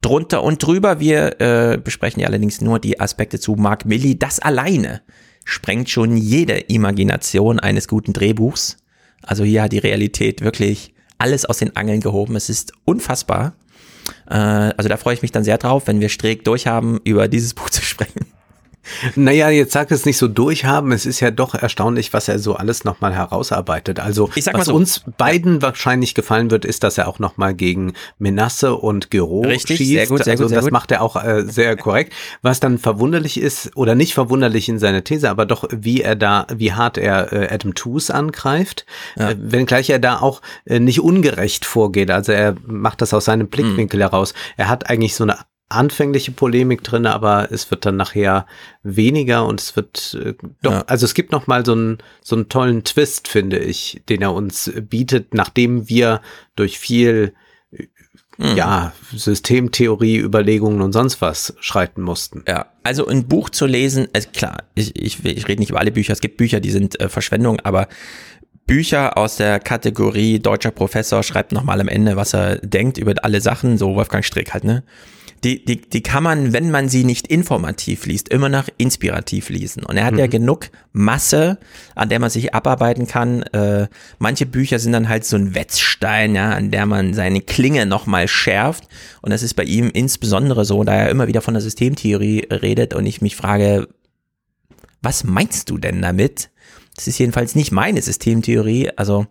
drunter 0.00 0.42
und 0.42 0.64
drüber. 0.64 1.00
Wir 1.00 1.40
äh, 1.40 1.78
besprechen 1.78 2.20
ja 2.20 2.28
allerdings 2.28 2.60
nur 2.60 2.78
die 2.78 3.00
Aspekte 3.00 3.38
zu 3.38 3.54
Mark 3.54 3.84
Milley. 3.84 4.18
Das 4.18 4.38
alleine 4.40 5.02
sprengt 5.44 5.90
schon 5.90 6.16
jede 6.16 6.58
Imagination 6.58 7.60
eines 7.60 7.88
guten 7.88 8.12
Drehbuchs. 8.12 8.78
Also 9.22 9.44
hier 9.44 9.62
hat 9.62 9.72
die 9.72 9.78
Realität 9.78 10.40
wirklich 10.40 10.94
alles 11.20 11.44
aus 11.44 11.58
den 11.58 11.76
Angeln 11.76 12.00
gehoben. 12.00 12.36
Es 12.36 12.48
ist 12.48 12.72
unfassbar. 12.84 13.52
Äh, 14.28 14.34
also 14.34 14.88
da 14.88 14.96
freue 14.96 15.14
ich 15.14 15.22
mich 15.22 15.32
dann 15.32 15.44
sehr 15.44 15.58
drauf, 15.58 15.86
wenn 15.86 16.00
wir 16.00 16.08
Streeck 16.08 16.44
durchhaben, 16.44 17.00
über 17.04 17.28
dieses 17.28 17.54
Buch 17.54 17.70
zu 17.70 17.82
sprechen. 17.82 18.26
Naja, 19.14 19.50
jetzt 19.50 19.72
sag 19.72 19.90
es 19.90 20.06
nicht 20.06 20.16
so 20.18 20.28
durchhaben. 20.28 20.92
Es 20.92 21.06
ist 21.06 21.20
ja 21.20 21.30
doch 21.30 21.54
erstaunlich, 21.54 22.12
was 22.12 22.28
er 22.28 22.38
so 22.38 22.54
alles 22.56 22.84
nochmal 22.84 23.14
herausarbeitet. 23.14 24.00
Also, 24.00 24.30
was 24.52 24.66
so, 24.66 24.74
uns 24.74 25.02
beiden 25.18 25.62
wahrscheinlich 25.62 26.14
gefallen 26.14 26.50
wird, 26.50 26.64
ist, 26.64 26.82
dass 26.82 26.98
er 26.98 27.08
auch 27.08 27.18
nochmal 27.18 27.54
gegen 27.54 27.92
Menasse 28.18 28.74
und 28.74 29.10
Gero 29.10 29.42
Richtig, 29.42 29.78
schießt. 29.78 29.90
sehr 29.90 30.06
gut, 30.06 30.24
sehr 30.24 30.32
also, 30.32 30.44
gut, 30.44 30.48
sehr 30.50 30.58
das 30.58 30.64
gut. 30.66 30.72
macht 30.72 30.90
er 30.92 31.02
auch 31.02 31.22
äh, 31.22 31.44
sehr 31.46 31.76
korrekt. 31.76 32.12
Was 32.42 32.60
dann 32.60 32.78
verwunderlich 32.78 33.38
ist, 33.40 33.76
oder 33.76 33.94
nicht 33.94 34.14
verwunderlich 34.14 34.68
in 34.68 34.78
seiner 34.78 35.04
These, 35.04 35.30
aber 35.30 35.46
doch, 35.46 35.64
wie 35.70 36.00
er 36.00 36.16
da, 36.16 36.46
wie 36.54 36.72
hart 36.72 36.98
er 36.98 37.32
äh, 37.32 37.48
Adam 37.52 37.74
Tooze 37.74 38.14
angreift. 38.14 38.86
Ja. 39.16 39.30
Äh, 39.30 39.36
wenngleich 39.38 39.90
er 39.90 39.98
da 39.98 40.20
auch 40.20 40.40
äh, 40.64 40.80
nicht 40.80 41.00
ungerecht 41.00 41.64
vorgeht. 41.64 42.10
Also, 42.10 42.32
er 42.32 42.56
macht 42.66 43.02
das 43.02 43.14
aus 43.14 43.26
seinem 43.26 43.48
Blickwinkel 43.48 44.00
Hm. 44.00 44.10
heraus. 44.10 44.34
Er 44.56 44.68
hat 44.68 44.88
eigentlich 44.88 45.14
so 45.14 45.24
eine 45.24 45.38
anfängliche 45.70 46.32
Polemik 46.32 46.82
drin, 46.84 47.06
aber 47.06 47.50
es 47.50 47.70
wird 47.70 47.86
dann 47.86 47.96
nachher 47.96 48.46
weniger 48.82 49.46
und 49.46 49.60
es 49.60 49.76
wird 49.76 50.18
äh, 50.22 50.34
doch, 50.62 50.72
Ja. 50.72 50.84
also 50.86 51.06
es 51.06 51.14
gibt 51.14 51.32
noch 51.32 51.46
mal 51.46 51.64
so 51.64 51.72
einen 51.72 51.98
so 52.22 52.36
einen 52.36 52.48
tollen 52.48 52.84
Twist, 52.84 53.28
finde 53.28 53.58
ich, 53.58 54.02
den 54.08 54.20
er 54.20 54.34
uns 54.34 54.70
bietet, 54.88 55.32
nachdem 55.34 55.88
wir 55.88 56.20
durch 56.56 56.78
viel 56.78 57.32
Hm. 58.38 58.56
ja 58.56 58.92
Systemtheorie, 59.14 60.16
Überlegungen 60.18 60.80
und 60.80 60.92
sonst 60.92 61.20
was 61.20 61.54
schreiten 61.60 62.00
mussten. 62.00 62.42
Ja, 62.48 62.66
also 62.82 63.06
ein 63.06 63.28
Buch 63.28 63.50
zu 63.50 63.66
lesen, 63.66 64.08
ist 64.14 64.32
klar, 64.32 64.64
ich, 64.74 64.96
ich, 64.96 65.22
ich 65.24 65.46
rede 65.46 65.60
nicht 65.60 65.70
über 65.70 65.78
alle 65.80 65.90
Bücher, 65.92 66.14
es 66.14 66.20
gibt 66.20 66.38
Bücher, 66.38 66.58
die 66.60 66.70
sind 66.70 66.98
äh, 67.00 67.08
Verschwendung, 67.10 67.60
aber 67.60 67.86
Bücher 68.66 69.18
aus 69.18 69.36
der 69.36 69.60
Kategorie 69.60 70.38
deutscher 70.38 70.70
Professor 70.70 71.22
schreibt 71.22 71.52
nochmal 71.52 71.80
am 71.80 71.88
Ende, 71.88 72.16
was 72.16 72.32
er 72.32 72.56
denkt 72.56 72.98
über 72.98 73.12
alle 73.22 73.40
Sachen, 73.40 73.76
so 73.76 73.94
Wolfgang 73.94 74.24
Strick 74.24 74.54
halt, 74.54 74.64
ne? 74.64 74.84
Die, 75.42 75.64
die, 75.64 75.80
die 75.80 76.02
kann 76.02 76.22
man, 76.22 76.52
wenn 76.52 76.70
man 76.70 76.90
sie 76.90 77.04
nicht 77.04 77.26
informativ 77.26 78.04
liest, 78.04 78.28
immer 78.28 78.50
noch 78.50 78.68
inspirativ 78.76 79.48
lesen. 79.48 79.84
Und 79.84 79.96
er 79.96 80.04
hat 80.04 80.18
ja 80.18 80.26
genug 80.26 80.70
Masse, 80.92 81.58
an 81.94 82.10
der 82.10 82.18
man 82.18 82.28
sich 82.28 82.54
abarbeiten 82.54 83.06
kann. 83.06 83.42
Äh, 83.44 83.88
manche 84.18 84.44
Bücher 84.44 84.78
sind 84.78 84.92
dann 84.92 85.08
halt 85.08 85.24
so 85.24 85.36
ein 85.36 85.54
Wetzstein, 85.54 86.34
ja, 86.34 86.50
an 86.50 86.70
der 86.70 86.84
man 86.84 87.14
seine 87.14 87.40
Klinge 87.40 87.86
nochmal 87.86 88.28
schärft. 88.28 88.84
Und 89.22 89.30
das 89.30 89.42
ist 89.42 89.54
bei 89.54 89.64
ihm 89.64 89.90
insbesondere 89.90 90.66
so, 90.66 90.84
da 90.84 90.94
er 90.94 91.10
immer 91.10 91.26
wieder 91.26 91.40
von 91.40 91.54
der 91.54 91.62
Systemtheorie 91.62 92.46
redet 92.50 92.92
und 92.92 93.06
ich 93.06 93.22
mich 93.22 93.34
frage, 93.34 93.88
was 95.00 95.24
meinst 95.24 95.70
du 95.70 95.78
denn 95.78 96.02
damit? 96.02 96.50
Das 96.96 97.06
ist 97.06 97.18
jedenfalls 97.18 97.54
nicht 97.54 97.72
meine 97.72 98.02
Systemtheorie. 98.02 98.90
Also 98.96 99.26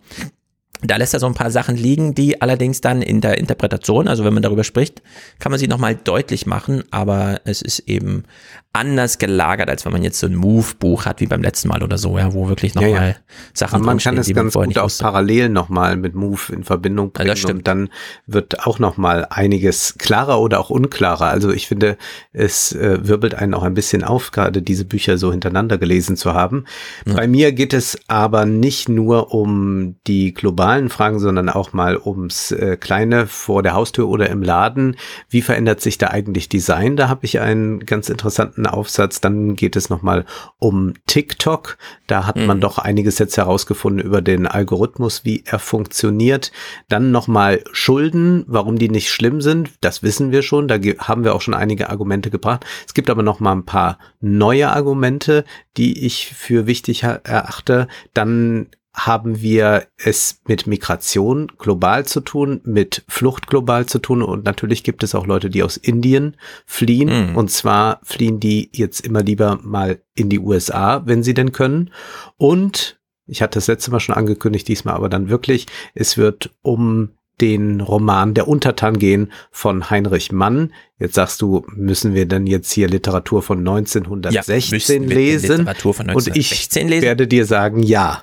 Da 0.81 0.95
lässt 0.95 1.13
er 1.13 1.19
so 1.19 1.27
ein 1.27 1.33
paar 1.33 1.51
Sachen 1.51 1.75
liegen, 1.75 2.15
die 2.15 2.41
allerdings 2.41 2.79
dann 2.79 3.01
in 3.01 3.19
der 3.19 3.37
Interpretation, 3.37 4.07
also 4.07 4.23
wenn 4.23 4.33
man 4.33 4.43
darüber 4.43 4.63
spricht, 4.63 5.01
kann 5.39 5.51
man 5.51 5.59
sie 5.59 5.67
nochmal 5.67 5.95
deutlich 5.95 6.45
machen, 6.45 6.83
aber 6.91 7.41
es 7.43 7.61
ist 7.61 7.79
eben 7.79 8.23
anders 8.71 9.17
gelagert, 9.17 9.67
als 9.69 9.83
wenn 9.83 9.91
man 9.91 10.03
jetzt 10.03 10.19
so 10.19 10.27
ein 10.27 10.35
Move-Buch 10.35 11.05
hat, 11.05 11.21
wie 11.21 11.25
beim 11.25 11.41
letzten 11.41 11.69
Mal 11.69 11.81
oder 11.81 11.97
so, 11.97 12.17
ja, 12.17 12.33
wo 12.33 12.47
wirklich 12.47 12.75
nochmal 12.75 12.91
ja, 12.91 13.07
ja. 13.09 13.15
Sachen 13.53 13.77
Aber 13.77 13.85
man 13.85 13.97
kann 13.97 14.17
es 14.17 14.31
ganz 14.31 14.53
gut 14.53 14.77
auch 14.77 14.91
parallel 14.99 15.49
nochmal 15.49 15.97
mit 15.97 16.13
Move 16.13 16.53
in 16.53 16.63
Verbindung 16.63 17.11
bringen 17.11 17.35
ja, 17.35 17.49
und 17.49 17.67
dann 17.67 17.89
wird 18.27 18.67
auch 18.67 18.77
nochmal 18.77 19.25
einiges 19.29 19.95
klarer 19.97 20.39
oder 20.39 20.59
auch 20.59 20.69
unklarer. 20.69 21.27
Also 21.27 21.51
ich 21.51 21.67
finde, 21.67 21.97
es 22.31 22.71
äh, 22.71 22.99
wirbelt 23.01 23.33
einen 23.33 23.55
auch 23.55 23.63
ein 23.63 23.73
bisschen 23.73 24.03
auf, 24.03 24.31
gerade 24.31 24.61
diese 24.61 24.85
Bücher 24.85 25.17
so 25.17 25.31
hintereinander 25.31 25.79
gelesen 25.79 26.15
zu 26.15 26.35
haben. 26.35 26.65
Bei 27.05 27.27
mir 27.27 27.51
geht 27.51 27.73
es 27.73 27.99
aber 28.07 28.45
nicht 28.45 28.87
nur 28.87 29.33
um 29.33 29.95
die 30.05 30.33
globalen 30.33 30.68
Fragen, 30.89 31.19
sondern 31.19 31.49
auch 31.49 31.73
mal 31.73 31.97
ums 31.97 32.51
äh, 32.51 32.77
Kleine 32.77 33.27
vor 33.27 33.63
der 33.63 33.73
Haustür 33.73 34.07
oder 34.07 34.29
im 34.29 34.43
Laden. 34.43 34.95
Wie 35.29 35.41
verändert 35.41 35.81
sich 35.81 35.97
da 35.97 36.07
eigentlich 36.07 36.47
Design? 36.47 36.95
Da 36.95 37.09
habe 37.09 37.25
ich 37.25 37.39
einen 37.39 37.79
ganz 37.85 38.09
interessanten 38.09 38.67
Aufsatz. 38.67 39.19
Dann 39.19 39.55
geht 39.55 39.75
es 39.75 39.89
nochmal 39.89 40.25
um 40.59 40.93
TikTok. 41.07 41.77
Da 42.07 42.25
hat 42.25 42.35
mhm. 42.35 42.45
man 42.45 42.61
doch 42.61 42.77
einiges 42.77 43.17
jetzt 43.19 43.37
herausgefunden 43.37 44.05
über 44.05 44.21
den 44.21 44.47
Algorithmus, 44.47 45.25
wie 45.25 45.43
er 45.45 45.59
funktioniert. 45.59 46.51
Dann 46.87 47.11
nochmal 47.11 47.63
Schulden, 47.71 48.45
warum 48.47 48.77
die 48.77 48.89
nicht 48.89 49.09
schlimm 49.09 49.41
sind. 49.41 49.71
Das 49.81 50.03
wissen 50.03 50.31
wir 50.31 50.43
schon. 50.43 50.67
Da 50.67 50.75
haben 50.99 51.23
wir 51.23 51.33
auch 51.33 51.41
schon 51.41 51.53
einige 51.53 51.89
Argumente 51.89 52.29
gebracht. 52.29 52.65
Es 52.85 52.93
gibt 52.93 53.09
aber 53.09 53.23
noch 53.23 53.39
mal 53.39 53.53
ein 53.53 53.65
paar 53.65 53.97
neue 54.21 54.69
Argumente, 54.69 55.45
die 55.77 56.05
ich 56.05 56.33
für 56.35 56.67
wichtig 56.67 57.03
erachte. 57.03 57.87
Dann 58.13 58.67
haben 58.93 59.41
wir 59.41 59.87
es 59.97 60.41
mit 60.47 60.67
Migration 60.67 61.51
global 61.57 62.05
zu 62.05 62.21
tun, 62.21 62.61
mit 62.63 63.03
Flucht 63.07 63.47
global 63.47 63.85
zu 63.85 63.99
tun 63.99 64.21
und 64.21 64.45
natürlich 64.45 64.83
gibt 64.83 65.03
es 65.03 65.15
auch 65.15 65.27
Leute, 65.27 65.49
die 65.49 65.63
aus 65.63 65.77
Indien 65.77 66.37
fliehen 66.65 67.29
mhm. 67.29 67.35
und 67.35 67.51
zwar 67.51 67.99
fliehen 68.03 68.39
die 68.39 68.69
jetzt 68.73 69.01
immer 69.01 69.21
lieber 69.21 69.59
mal 69.61 70.01
in 70.15 70.29
die 70.29 70.39
USA, 70.39 71.03
wenn 71.05 71.23
sie 71.23 71.33
denn 71.33 71.51
können 71.51 71.91
und 72.37 72.99
ich 73.25 73.41
hatte 73.41 73.59
das 73.59 73.67
letzte 73.67 73.91
Mal 73.91 73.99
schon 73.99 74.15
angekündigt, 74.15 74.67
diesmal 74.67 74.95
aber 74.95 75.07
dann 75.07 75.29
wirklich, 75.29 75.67
es 75.93 76.17
wird 76.17 76.51
um 76.61 77.11
den 77.41 77.81
Roman 77.81 78.33
Der 78.33 78.47
Untertan 78.47 78.99
gehen 78.99 79.31
von 79.51 79.89
Heinrich 79.89 80.31
Mann. 80.31 80.73
Jetzt 80.97 81.15
sagst 81.15 81.41
du, 81.41 81.65
müssen 81.73 82.13
wir 82.13 82.25
denn 82.25 82.47
jetzt 82.47 82.71
hier 82.71 82.87
Literatur 82.87 83.41
von 83.41 83.59
1916 83.59 85.03
ja, 85.03 85.09
lesen? 85.15 85.57
Literatur 85.59 85.93
von 85.93 86.09
1916 86.09 86.81
und 86.81 86.87
ich 86.87 86.91
lesen? 86.91 87.03
werde 87.03 87.27
dir 87.27 87.45
sagen, 87.45 87.81
ja. 87.81 88.21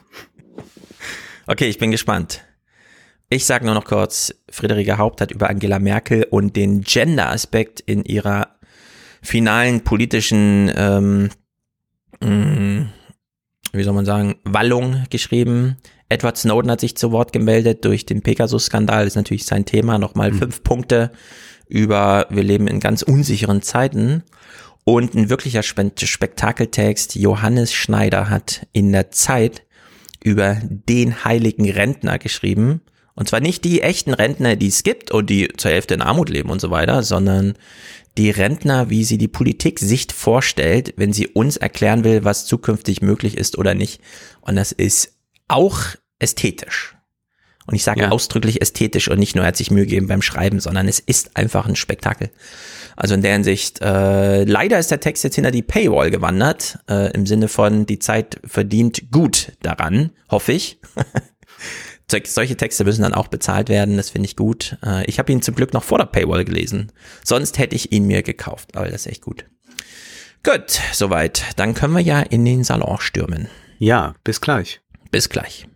Okay, 1.46 1.66
ich 1.66 1.78
bin 1.78 1.92
gespannt. 1.92 2.42
Ich 3.28 3.44
sage 3.44 3.64
nur 3.64 3.74
noch 3.74 3.84
kurz, 3.84 4.34
Friederike 4.50 4.98
Haupt 4.98 5.20
hat 5.20 5.30
über 5.30 5.48
Angela 5.48 5.78
Merkel 5.78 6.26
und 6.28 6.56
den 6.56 6.82
Gender-Aspekt 6.82 7.80
in 7.80 8.04
ihrer 8.04 8.56
finalen 9.22 9.82
politischen, 9.82 10.72
ähm, 10.74 11.30
mh, 12.20 12.30
mm, 12.30 12.92
wie 13.72 13.82
soll 13.82 13.94
man 13.94 14.04
sagen, 14.04 14.36
Wallung 14.44 15.04
geschrieben. 15.10 15.76
Edward 16.08 16.36
Snowden 16.36 16.70
hat 16.70 16.80
sich 16.80 16.96
zu 16.96 17.12
Wort 17.12 17.32
gemeldet 17.32 17.84
durch 17.84 18.06
den 18.06 18.22
Pegasus-Skandal, 18.22 19.06
ist 19.06 19.16
natürlich 19.16 19.46
sein 19.46 19.64
Thema. 19.64 19.98
Nochmal 19.98 20.32
mhm. 20.32 20.38
fünf 20.38 20.62
Punkte 20.62 21.10
über, 21.68 22.26
wir 22.30 22.42
leben 22.42 22.68
in 22.68 22.80
ganz 22.80 23.02
unsicheren 23.02 23.62
Zeiten. 23.62 24.22
Und 24.84 25.14
ein 25.14 25.30
wirklicher 25.30 25.64
Spektakeltext, 25.64 27.16
Johannes 27.16 27.72
Schneider 27.72 28.30
hat 28.30 28.66
in 28.72 28.92
der 28.92 29.10
Zeit 29.10 29.65
über 30.26 30.56
den 30.60 31.24
heiligen 31.24 31.70
Rentner 31.70 32.18
geschrieben. 32.18 32.80
Und 33.14 33.28
zwar 33.28 33.38
nicht 33.38 33.64
die 33.64 33.80
echten 33.80 34.12
Rentner, 34.12 34.56
die 34.56 34.66
es 34.66 34.82
gibt 34.82 35.12
und 35.12 35.30
die 35.30 35.48
zur 35.56 35.70
Hälfte 35.70 35.94
in 35.94 36.02
Armut 36.02 36.28
leben 36.28 36.50
und 36.50 36.60
so 36.60 36.72
weiter, 36.72 37.04
sondern 37.04 37.54
die 38.18 38.30
Rentner, 38.30 38.90
wie 38.90 39.04
sie 39.04 39.18
die 39.18 39.28
Politik 39.28 39.78
sich 39.78 40.08
vorstellt, 40.12 40.94
wenn 40.96 41.12
sie 41.12 41.28
uns 41.28 41.56
erklären 41.56 42.02
will, 42.02 42.24
was 42.24 42.44
zukünftig 42.44 43.02
möglich 43.02 43.36
ist 43.36 43.56
oder 43.56 43.74
nicht. 43.74 44.00
Und 44.40 44.56
das 44.56 44.72
ist 44.72 45.12
auch 45.46 45.78
ästhetisch. 46.18 46.95
Und 47.66 47.74
ich 47.74 47.82
sage 47.82 48.02
ja. 48.02 48.10
ausdrücklich 48.10 48.62
ästhetisch 48.62 49.08
und 49.08 49.18
nicht 49.18 49.34
nur 49.34 49.44
er 49.44 49.48
hat 49.48 49.56
sich 49.56 49.70
Mühe 49.70 49.84
gegeben 49.84 50.06
beim 50.06 50.22
Schreiben, 50.22 50.60
sondern 50.60 50.86
es 50.86 51.00
ist 51.00 51.36
einfach 51.36 51.66
ein 51.66 51.76
Spektakel. 51.76 52.30
Also 52.96 53.14
in 53.14 53.22
der 53.22 53.32
Hinsicht, 53.32 53.80
äh, 53.82 54.44
leider 54.44 54.78
ist 54.78 54.90
der 54.90 55.00
Text 55.00 55.24
jetzt 55.24 55.34
hinter 55.34 55.50
die 55.50 55.62
Paywall 55.62 56.10
gewandert, 56.10 56.78
äh, 56.88 57.12
im 57.12 57.26
Sinne 57.26 57.48
von, 57.48 57.84
die 57.84 57.98
Zeit 57.98 58.40
verdient 58.44 59.10
gut 59.10 59.52
daran, 59.62 60.10
hoffe 60.30 60.52
ich. 60.52 60.80
Solche 62.24 62.56
Texte 62.56 62.84
müssen 62.84 63.02
dann 63.02 63.14
auch 63.14 63.26
bezahlt 63.26 63.68
werden, 63.68 63.96
das 63.96 64.10
finde 64.10 64.26
ich 64.26 64.36
gut. 64.36 64.78
Äh, 64.84 65.04
ich 65.06 65.18
habe 65.18 65.32
ihn 65.32 65.42
zum 65.42 65.56
Glück 65.56 65.74
noch 65.74 65.82
vor 65.82 65.98
der 65.98 66.06
Paywall 66.06 66.44
gelesen. 66.44 66.92
Sonst 67.24 67.58
hätte 67.58 67.74
ich 67.74 67.92
ihn 67.92 68.06
mir 68.06 68.22
gekauft, 68.22 68.76
aber 68.76 68.86
das 68.86 69.06
ist 69.06 69.06
echt 69.06 69.22
gut. 69.22 69.44
Gut, 70.44 70.80
soweit. 70.92 71.42
Dann 71.56 71.74
können 71.74 71.94
wir 71.94 72.00
ja 72.00 72.20
in 72.20 72.44
den 72.44 72.62
Salon 72.62 72.98
stürmen. 73.00 73.48
Ja, 73.78 74.14
bis 74.22 74.40
gleich. 74.40 74.80
Bis 75.10 75.28
gleich. 75.28 75.66